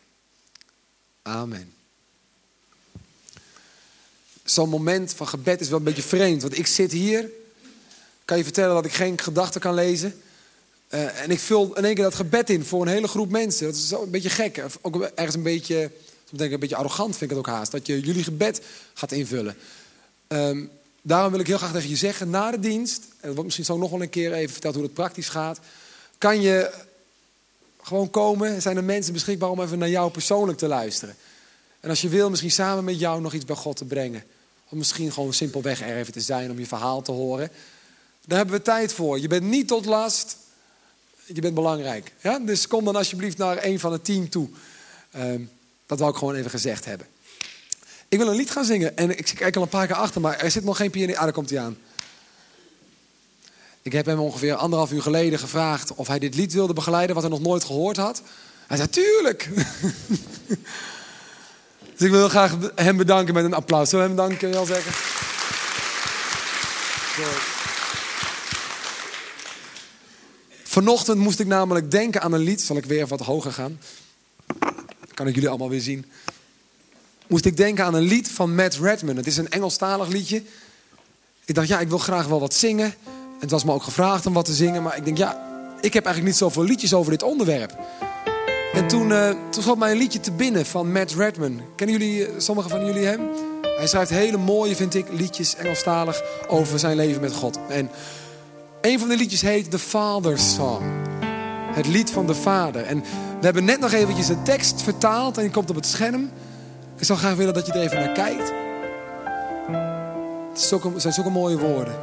Amen. 1.21 1.73
Zo'n 4.43 4.69
moment 4.69 5.13
van 5.13 5.27
gebed 5.27 5.61
is 5.61 5.69
wel 5.69 5.77
een 5.77 5.83
beetje 5.83 6.01
vreemd. 6.01 6.41
Want 6.41 6.57
ik 6.57 6.67
zit 6.67 6.91
hier. 6.91 7.29
Kan 8.25 8.37
je 8.37 8.43
vertellen 8.43 8.75
dat 8.75 8.85
ik 8.85 8.93
geen 8.93 9.19
gedachten 9.19 9.61
kan 9.61 9.73
lezen. 9.73 10.21
Uh, 10.89 11.21
en 11.21 11.32
ik 11.32 11.39
vul 11.39 11.78
in 11.78 11.86
één 11.86 11.95
keer 11.95 12.04
dat 12.04 12.15
gebed 12.15 12.49
in 12.49 12.65
voor 12.65 12.82
een 12.82 12.88
hele 12.88 13.08
groep 13.08 13.30
mensen. 13.30 13.65
Dat 13.65 13.75
is 13.75 13.88
zo 13.88 14.04
een 14.04 14.10
beetje 14.10 14.30
gek. 14.30 14.65
Ook 14.82 15.04
ergens 15.04 15.36
een 15.36 15.43
beetje, 15.43 15.91
denk 16.30 16.41
ik, 16.41 16.52
een 16.52 16.60
beetje 16.60 16.75
arrogant 16.75 17.17
vind 17.17 17.32
ik 17.32 17.38
het 17.38 17.47
ook 17.47 17.56
haast. 17.56 17.71
Dat 17.71 17.88
je 17.88 17.99
jullie 17.99 18.23
gebed 18.23 18.62
gaat 18.93 19.12
invullen. 19.12 19.56
Um, 20.28 20.71
daarom 21.02 21.32
wil 21.32 21.39
ik 21.39 21.47
heel 21.47 21.58
graag 21.58 21.71
tegen 21.71 21.89
je 21.89 21.95
zeggen, 21.95 22.30
na 22.30 22.52
de 22.52 22.60
dienst, 22.60 23.04
en 23.19 23.30
wordt 23.30 23.43
misschien 23.43 23.65
zo 23.65 23.78
nog 23.78 23.89
wel 23.89 24.02
een 24.02 24.10
keer 24.10 24.34
even 24.34 24.52
verteld 24.52 24.75
hoe 24.75 24.84
het 24.84 24.93
praktisch 24.93 25.30
gaat, 25.30 25.60
kan 26.17 26.41
je 26.41 26.71
gewoon 27.82 28.10
komen. 28.10 28.62
Zijn 28.62 28.78
er 28.78 28.84
mensen 28.84 29.13
beschikbaar 29.13 29.49
om 29.49 29.62
even 29.62 29.80
naar 29.80 29.89
jou 29.89 30.12
persoonlijk 30.12 30.58
te 30.58 30.67
luisteren? 30.67 31.15
En 31.80 31.89
als 31.89 32.02
je 32.02 32.10
wil, 32.10 32.30
misschien 32.30 32.52
samen 32.52 32.84
met 32.84 32.99
jou 32.99 33.21
nog 33.21 33.34
iets 33.34 33.45
bij 33.45 33.56
God 33.56 33.78
te 33.78 33.86
brengen. 33.86 34.23
Of 34.65 34.78
misschien 34.78 35.12
gewoon 35.12 35.34
simpelweg 35.34 35.82
er 35.82 35.97
even 35.97 36.13
te 36.13 36.21
zijn 36.21 36.52
om 36.52 36.60
je 36.60 36.65
verhaal 36.65 37.02
te 37.02 37.12
horen. 37.12 37.52
Daar 38.25 38.38
hebben 38.38 38.56
we 38.56 38.62
tijd 38.62 38.93
voor. 38.93 39.19
Je 39.19 39.28
bent 39.28 39.43
niet 39.43 39.67
tot 39.67 39.86
last. 39.86 40.38
Je 41.33 41.41
bent 41.41 41.53
belangrijk. 41.53 42.13
Ja? 42.21 42.39
Dus 42.39 42.67
kom 42.67 42.85
dan 42.85 42.95
alsjeblieft 42.95 43.37
naar 43.37 43.63
een 43.63 43.79
van 43.79 43.91
het 43.91 44.05
team 44.05 44.29
toe. 44.29 44.49
Ehm, 45.11 45.41
dat 45.85 45.99
wou 45.99 46.11
ik 46.11 46.17
gewoon 46.17 46.35
even 46.35 46.49
gezegd 46.49 46.85
hebben. 46.85 47.07
Ik 48.07 48.17
wil 48.17 48.27
een 48.27 48.35
lied 48.35 48.51
gaan 48.51 48.65
zingen. 48.65 48.97
En 48.97 49.17
ik 49.17 49.33
kijk 49.35 49.55
al 49.55 49.61
een 49.61 49.67
paar 49.67 49.87
keer 49.87 49.95
achter, 49.95 50.21
maar 50.21 50.37
er 50.37 50.51
zit 50.51 50.63
nog 50.63 50.77
geen 50.77 50.91
pianist. 50.91 51.17
Ah, 51.17 51.23
daar 51.23 51.33
komt 51.33 51.49
hij 51.49 51.59
aan. 51.59 51.77
Ik 53.81 53.91
heb 53.91 54.05
hem 54.05 54.19
ongeveer 54.19 54.55
anderhalf 54.55 54.91
uur 54.91 55.01
geleden 55.01 55.39
gevraagd 55.39 55.93
of 55.93 56.07
hij 56.07 56.19
dit 56.19 56.35
lied 56.35 56.53
wilde 56.53 56.73
begeleiden, 56.73 57.15
wat 57.15 57.23
hij 57.23 57.33
nog 57.33 57.41
nooit 57.41 57.63
gehoord 57.63 57.97
had. 57.97 58.21
Hij 58.67 58.77
zei, 58.77 58.89
tuurlijk. 58.89 59.49
dus 61.95 62.07
ik 62.07 62.11
wil 62.11 62.29
graag 62.29 62.57
hem 62.75 62.97
bedanken 62.97 63.33
met 63.33 63.43
een 63.43 63.53
applaus. 63.53 63.89
Zullen 63.89 64.05
we 64.05 64.21
hem 64.21 64.29
danken, 64.29 64.51
wel 64.51 64.65
zeggen? 64.65 64.91
Vanochtend 70.69 71.17
moest 71.17 71.39
ik 71.39 71.47
namelijk 71.47 71.91
denken 71.91 72.21
aan 72.21 72.34
een 72.34 72.39
lied. 72.39 72.62
Zal 72.62 72.77
ik 72.77 72.86
weer 72.86 73.08
wat 73.08 73.19
hoger 73.19 73.51
gaan? 73.51 73.79
Kan 75.13 75.27
ik 75.27 75.34
jullie 75.34 75.49
allemaal 75.49 75.69
weer 75.69 75.82
zien 75.82 76.05
moest 77.29 77.45
ik 77.45 77.58
denken 77.58 77.86
aan 77.86 77.93
een 77.93 78.03
lied 78.03 78.32
van 78.32 78.55
Matt 78.55 78.75
Redman. 78.75 79.15
Het 79.15 79.27
is 79.27 79.38
een 79.38 79.49
Engelstalig 79.49 80.08
liedje. 80.08 80.43
Ik 81.45 81.55
dacht, 81.55 81.67
ja, 81.67 81.79
ik 81.79 81.89
wil 81.89 81.97
graag 81.97 82.27
wel 82.27 82.39
wat 82.39 82.53
zingen. 82.53 82.93
Het 83.39 83.51
was 83.51 83.63
me 83.63 83.71
ook 83.71 83.84
gevraagd 83.84 84.25
om 84.25 84.34
wat 84.34 84.45
te 84.45 84.53
zingen. 84.53 84.84
Maar 84.84 84.97
ik 84.97 85.05
denk, 85.05 85.17
ja, 85.17 85.32
ik 85.82 85.93
heb 85.93 86.05
eigenlijk 86.05 86.25
niet 86.25 86.36
zoveel 86.36 86.63
liedjes 86.63 86.93
over 86.93 87.12
dit 87.12 87.23
onderwerp. 87.23 87.77
En 88.73 88.88
toen, 88.88 89.10
uh, 89.10 89.29
toen 89.49 89.63
schoot 89.63 89.77
mij 89.77 89.91
een 89.91 89.97
liedje 89.97 90.19
te 90.19 90.32
binnen 90.32 90.65
van 90.65 90.91
Matt 90.91 91.13
Redman. 91.13 91.62
Kennen 91.75 91.97
jullie, 91.97 92.27
uh, 92.27 92.34
sommigen 92.38 92.69
van 92.69 92.86
jullie 92.86 93.05
hem? 93.05 93.21
Hij 93.62 93.88
schrijft 93.88 94.10
hele 94.10 94.38
mooie, 94.38 94.75
vind 94.75 94.95
ik, 94.95 95.05
liedjes 95.12 95.55
Engelstalig 95.55 96.21
over 96.47 96.79
zijn 96.79 96.95
leven 96.95 97.21
met 97.21 97.34
God. 97.34 97.60
En 97.69 97.89
een 98.81 98.99
van 98.99 99.07
de 99.07 99.15
liedjes 99.15 99.41
heet 99.41 99.71
The 99.71 99.79
Father's 99.79 100.53
Song. 100.53 100.83
Het 101.73 101.87
lied 101.87 102.11
van 102.11 102.27
de 102.27 102.35
vader. 102.35 102.83
En 102.83 102.99
we 103.39 103.45
hebben 103.45 103.65
net 103.65 103.79
nog 103.79 103.91
eventjes 103.91 104.27
de 104.27 104.41
tekst 104.41 104.81
vertaald 104.81 105.37
en 105.37 105.43
die 105.43 105.51
komt 105.51 105.69
op 105.69 105.75
het 105.75 105.85
scherm. 105.85 106.29
Ik 106.97 107.05
zou 107.05 107.19
graag 107.19 107.35
willen 107.35 107.53
dat 107.53 107.65
je 107.65 107.73
er 107.73 107.81
even 107.81 107.97
naar 107.97 108.11
kijkt. 108.11 108.53
Het 110.49 111.01
zijn 111.01 111.13
zulke 111.13 111.29
mooie 111.29 111.57
woorden. 111.57 111.95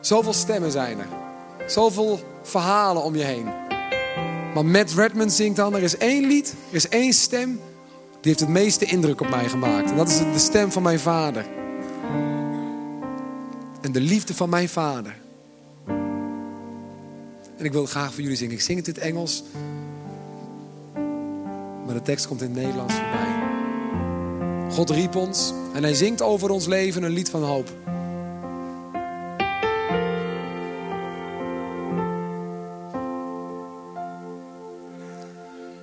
Zoveel 0.00 0.32
stemmen 0.32 0.70
zijn 0.70 0.98
er. 0.98 1.08
Zoveel 1.66 2.20
verhalen 2.42 3.02
om 3.02 3.16
je 3.16 3.24
heen. 3.24 3.48
Maar 4.54 4.66
Matt 4.66 4.92
Redman 4.92 5.30
zingt 5.30 5.56
dan, 5.56 5.74
er 5.74 5.82
is 5.82 5.96
één 5.96 6.26
lied, 6.26 6.54
er 6.70 6.76
is 6.76 6.88
één 6.88 7.12
stem. 7.12 7.60
Die 8.20 8.32
heeft 8.32 8.40
het 8.40 8.48
meeste 8.48 8.84
indruk 8.84 9.20
op 9.20 9.28
mij 9.28 9.48
gemaakt. 9.48 9.90
En 9.90 9.96
dat 9.96 10.08
is 10.08 10.18
de 10.18 10.38
stem 10.38 10.72
van 10.72 10.82
mijn 10.82 11.00
vader. 11.00 11.53
En 13.84 13.92
de 13.92 14.00
liefde 14.00 14.34
van 14.34 14.48
mijn 14.48 14.68
vader. 14.68 15.16
En 17.56 17.64
ik 17.64 17.72
wil 17.72 17.86
graag 17.86 18.12
voor 18.12 18.22
jullie 18.22 18.36
zingen. 18.36 18.54
Ik 18.54 18.60
zing 18.60 18.78
het 18.78 18.88
in 18.88 18.94
het 18.94 19.02
Engels. 19.02 19.42
Maar 21.84 21.94
de 21.94 22.02
tekst 22.02 22.26
komt 22.26 22.42
in 22.42 22.50
het 22.50 22.56
Nederlands 22.56 22.94
voorbij. 22.94 23.42
God 24.70 24.90
riep 24.90 25.16
ons 25.16 25.52
en 25.74 25.82
hij 25.82 25.94
zingt 25.94 26.22
over 26.22 26.50
ons 26.50 26.66
leven 26.66 27.02
een 27.02 27.12
lied 27.12 27.30
van 27.30 27.42
hoop. 27.42 27.68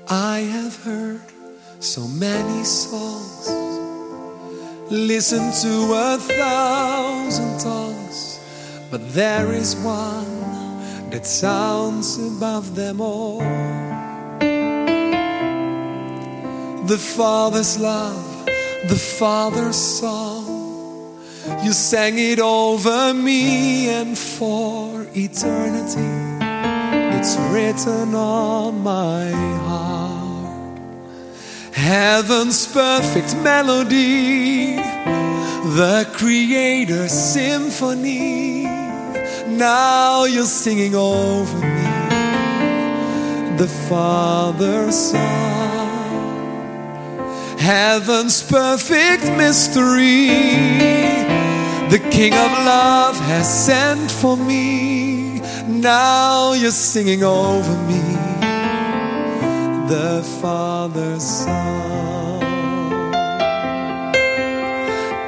I 0.10 0.44
have 0.52 0.90
heard 0.90 1.22
so 1.80 2.08
many 2.08 2.64
songs, 2.64 3.48
listened 4.92 5.54
to 5.62 5.94
a 5.94 6.18
thousand 6.18 7.60
tongues, 7.60 8.40
but 8.92 9.02
there 9.14 9.52
is 9.52 9.76
one 9.78 11.10
that 11.10 11.26
sounds 11.26 12.18
above 12.18 12.76
them 12.76 13.02
all. 13.02 13.42
the 16.92 16.98
Father's 16.98 17.80
love, 17.80 18.46
the 18.90 18.96
Father's 18.96 19.78
song. 19.78 21.18
You 21.64 21.72
sang 21.72 22.20
it 22.20 22.40
over 22.40 23.14
me 23.14 23.88
and 23.88 24.18
for 24.18 25.08
eternity. 25.16 26.12
It's 27.18 27.38
written 27.54 28.14
on 28.14 28.84
my 28.84 29.32
heart. 29.32 30.01
Heaven's 31.82 32.68
perfect 32.68 33.36
melody, 33.38 34.76
the 35.80 36.08
Creator's 36.14 37.12
symphony. 37.12 38.64
Now 39.48 40.26
you're 40.26 40.46
singing 40.46 40.94
over 40.96 41.58
me, 41.58 43.58
the 43.58 43.68
Father's 43.90 45.12
song 45.12 45.62
heaven's 47.62 48.42
perfect 48.42 49.24
mystery. 49.38 50.28
The 51.94 52.02
King 52.10 52.34
of 52.34 52.52
Love 52.66 53.18
has 53.32 53.48
sent 53.66 54.10
for 54.10 54.36
me. 54.36 55.42
Now 55.68 56.54
you're 56.54 56.72
singing 56.72 57.24
over 57.24 57.76
me, 57.90 58.02
the 59.92 60.24
Father's 60.42 61.22
Son. 61.22 62.42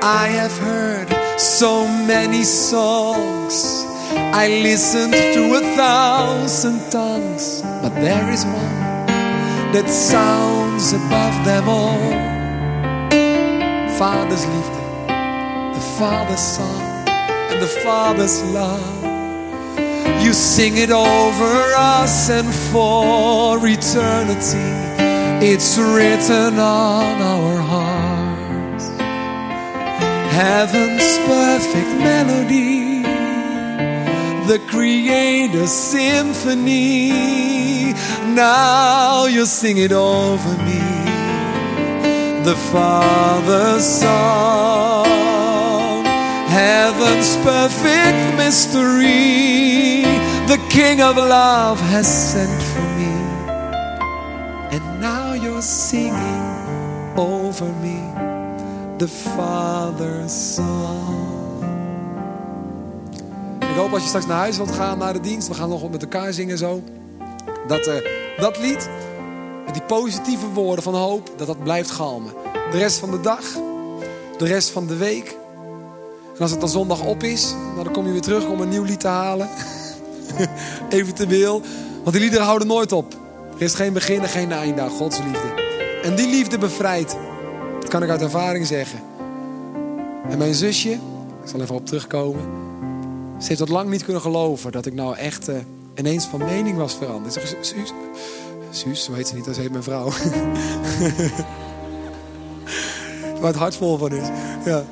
I 0.01 0.27
have 0.39 0.57
heard 0.57 1.09
so 1.37 1.85
many 2.07 2.43
songs. 2.43 3.83
I 4.15 4.47
listened 4.47 5.11
to 5.35 5.55
a 5.55 5.61
thousand 5.75 6.79
tongues, 6.89 7.61
but 7.81 7.93
there 8.05 8.31
is 8.31 8.45
one 8.45 8.79
that 9.73 9.89
sounds 9.89 10.93
above 10.93 11.35
them 11.43 11.67
all. 11.67 12.11
Father's 13.99 14.45
liefde, 14.45 15.73
the 15.75 15.85
Father's 15.99 16.45
song, 16.55 16.83
and 17.51 17.61
the 17.61 17.73
Father's 17.83 18.41
love. 18.53 19.12
You 20.23 20.33
sing 20.33 20.77
it 20.77 20.91
over 20.91 21.73
us 21.75 22.29
and 22.29 22.53
for 22.71 23.59
eternity. 23.67 24.71
It's 25.45 25.77
written 25.77 26.59
on 26.59 27.21
our 27.21 27.57
hearts. 27.57 28.87
Heaven's 30.33 31.17
perfect 31.27 31.91
melody, 31.99 33.03
the 34.47 34.59
Creator's 34.67 35.71
symphony 35.71 37.53
now 38.35 39.25
you 39.25 39.45
sing 39.45 39.77
it 39.77 39.91
over 39.91 40.57
me. 40.63 40.79
The 42.43 42.55
Father's 42.71 43.85
song, 43.85 45.15
heaven's 46.47 47.35
perfect 47.37 48.37
mystery. 48.37 49.92
The 50.45 50.59
King 50.67 51.01
of 51.01 51.15
love 51.15 51.81
has 51.81 52.31
sent 52.31 52.61
for 52.61 52.81
me. 52.81 53.13
And 54.71 54.99
now 54.99 55.33
you're 55.33 55.61
singing 55.61 56.43
over 57.15 57.65
me 57.81 57.97
the 58.97 59.07
Father's 59.07 60.53
song. 60.53 61.63
Ik 63.59 63.75
hoop 63.75 63.93
als 63.93 64.01
je 64.01 64.07
straks 64.07 64.25
naar 64.25 64.37
huis 64.37 64.57
wilt 64.57 64.71
gaan, 64.71 64.97
naar 64.97 65.13
de 65.13 65.19
dienst. 65.19 65.47
We 65.47 65.53
gaan 65.53 65.69
nog 65.69 65.89
met 65.89 66.01
elkaar 66.01 66.33
zingen 66.33 66.57
zo. 66.57 66.83
Dat 67.67 67.87
uh, 67.87 67.93
dat 68.37 68.57
lied, 68.59 68.89
die 69.71 69.81
positieve 69.81 70.47
woorden 70.47 70.83
van 70.83 70.95
hoop, 70.95 71.31
dat 71.37 71.47
dat 71.47 71.63
blijft 71.63 71.91
galmen. 71.91 72.33
De 72.71 72.77
rest 72.77 72.97
van 72.97 73.11
de 73.11 73.21
dag, 73.21 73.43
de 74.37 74.45
rest 74.45 74.69
van 74.69 74.87
de 74.87 74.95
week. 74.95 75.37
En 76.33 76.39
als 76.39 76.51
het 76.51 76.59
dan 76.59 76.69
zondag 76.69 77.03
op 77.03 77.23
is, 77.23 77.53
dan 77.75 77.91
kom 77.91 78.05
je 78.05 78.11
weer 78.11 78.21
terug 78.21 78.47
om 78.47 78.61
een 78.61 78.69
nieuw 78.69 78.83
lied 78.83 78.99
te 78.99 79.07
halen. 79.07 79.49
Eventueel. 80.89 81.61
Want 82.03 82.11
die 82.11 82.21
liederen 82.21 82.45
houden 82.45 82.67
nooit 82.67 82.91
op. 82.91 83.13
Er 83.55 83.61
is 83.61 83.73
geen 83.73 83.93
begin 83.93 84.21
en 84.21 84.29
geen 84.29 84.51
einde 84.51 84.89
Gods 84.89 85.17
liefde. 85.17 85.61
En 86.03 86.15
die 86.15 86.27
liefde 86.27 86.57
bevrijdt. 86.57 87.15
Dat 87.79 87.89
kan 87.89 88.03
ik 88.03 88.09
uit 88.09 88.21
ervaring 88.21 88.67
zeggen. 88.67 88.99
En 90.29 90.37
mijn 90.37 90.53
zusje, 90.53 90.91
ik 91.43 91.49
zal 91.49 91.61
even 91.61 91.75
op 91.75 91.85
terugkomen. 91.85 92.41
Ze 93.39 93.47
heeft 93.47 93.59
dat 93.59 93.69
lang 93.69 93.89
niet 93.89 94.03
kunnen 94.03 94.21
geloven 94.21 94.71
dat 94.71 94.85
ik 94.85 94.93
nou 94.93 95.17
echt 95.17 95.49
uh, 95.49 95.55
ineens 95.95 96.25
van 96.25 96.45
mening 96.45 96.77
was 96.77 96.95
veranderd. 96.95 97.35
Ik 97.35 97.45
zeg, 97.45 97.65
Suus, 97.65 97.93
Suus, 98.69 99.03
zo 99.03 99.13
heet 99.13 99.27
ze 99.27 99.35
niet, 99.35 99.45
dat 99.45 99.57
heet 99.57 99.71
mijn 99.71 99.83
vrouw. 99.83 100.05
Waar 103.39 103.51
het 103.51 103.55
hart 103.55 103.75
vol 103.75 103.97
van 103.97 104.11
is. 104.11 104.27
Ja. 104.65 104.83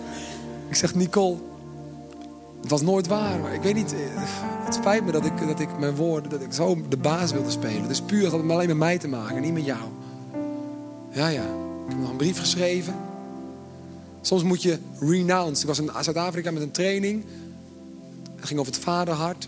Ik 0.69 0.75
zeg, 0.75 0.95
Nicole, 0.95 1.37
het 2.61 2.69
was 2.69 2.81
nooit 2.81 3.07
waar. 3.07 3.39
Maar 3.39 3.53
ik 3.53 3.61
weet 3.61 3.75
niet, 3.75 3.93
eh, 3.93 3.99
het 4.65 4.73
spijt 4.73 5.05
me 5.05 5.11
dat 5.11 5.25
ik, 5.25 5.47
dat 5.47 5.59
ik 5.59 5.79
mijn 5.79 5.95
woorden, 5.95 6.29
dat 6.29 6.41
ik 6.41 6.53
zo 6.53 6.81
de 6.89 6.97
baas 6.97 7.31
wilde 7.31 7.49
spelen. 7.49 7.87
Dus 7.87 8.01
puur 8.01 8.29
had 8.29 8.41
het 8.41 8.51
alleen 8.51 8.67
met 8.67 8.77
mij 8.77 8.97
te 8.97 9.07
maken, 9.07 9.41
niet 9.41 9.53
met 9.53 9.65
jou. 9.65 9.89
Ja, 11.11 11.27
ja. 11.27 11.43
Ik 11.85 11.87
heb 11.89 11.97
nog 11.97 12.09
een 12.09 12.17
brief 12.17 12.39
geschreven. 12.39 12.95
Soms 14.21 14.43
moet 14.43 14.61
je 14.61 14.77
renounce. 14.99 15.61
Ik 15.61 15.67
was 15.67 15.79
in 15.79 15.91
Zuid-Afrika 16.01 16.51
met 16.51 16.61
een 16.61 16.71
training. 16.71 17.25
Het 18.35 18.45
ging 18.45 18.59
over 18.59 18.73
het 18.73 18.81
vaderhart. 18.81 19.47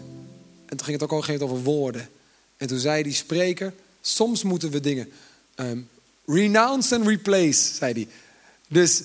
En 0.66 0.78
toen 0.78 0.86
ging 0.86 0.99
het 0.99 1.11
ook 1.11 1.28
al 1.28 1.39
over 1.39 1.64
woorden. 1.64 2.09
En 2.57 2.68
toen 2.68 2.80
zei 2.80 3.03
die 3.03 3.14
spreker, 3.14 3.74
soms 4.01 4.43
moeten 4.43 4.70
we 4.70 4.80
dingen 4.80 5.11
um, 5.55 5.89
renounce 6.26 6.95
and 6.95 7.07
replace, 7.07 7.74
zei 7.74 7.93
hij. 7.93 8.07
Dus 8.68 9.03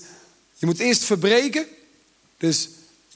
je 0.55 0.67
moet 0.67 0.79
eerst 0.79 1.05
verbreken. 1.05 1.67
Dus 2.37 2.69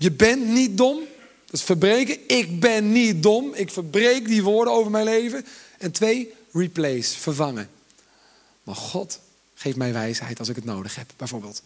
je 0.02 0.10
bent 0.10 0.46
niet 0.46 0.76
dom. 0.76 0.98
Dat 1.44 1.54
is 1.54 1.62
verbreken. 1.62 2.18
Ik 2.26 2.60
ben 2.60 2.92
niet 2.92 3.22
dom. 3.22 3.54
Ik 3.54 3.70
verbreek 3.70 4.26
die 4.26 4.42
woorden 4.42 4.72
over 4.72 4.90
mijn 4.90 5.04
leven. 5.04 5.46
En 5.78 5.90
twee, 5.90 6.32
replace, 6.52 7.18
vervangen. 7.18 7.70
Maar 8.62 8.74
God 8.74 9.20
geeft 9.54 9.76
mij 9.76 9.92
wijsheid 9.92 10.38
als 10.38 10.48
ik 10.48 10.56
het 10.56 10.64
nodig 10.64 10.94
heb, 10.94 11.10
bijvoorbeeld. 11.16 11.62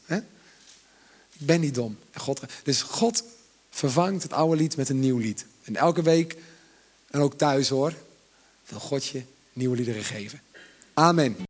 Ik 1.38 1.46
ben 1.46 1.60
niet 1.60 1.74
dom. 1.74 1.98
God, 2.14 2.40
dus 2.62 2.82
God 2.82 3.24
vervangt 3.70 4.22
het 4.22 4.32
oude 4.32 4.56
lied 4.56 4.76
met 4.76 4.88
een 4.88 5.00
nieuw 5.00 5.18
lied. 5.18 5.46
En 5.62 5.76
elke 5.76 6.02
week, 6.02 6.36
en 7.10 7.20
ook 7.20 7.34
thuis 7.34 7.68
hoor, 7.68 7.94
wil 8.68 8.80
God 8.80 9.06
je 9.06 9.22
nieuwe 9.52 9.76
liederen 9.76 10.04
geven. 10.04 10.40
Amen. 10.94 11.36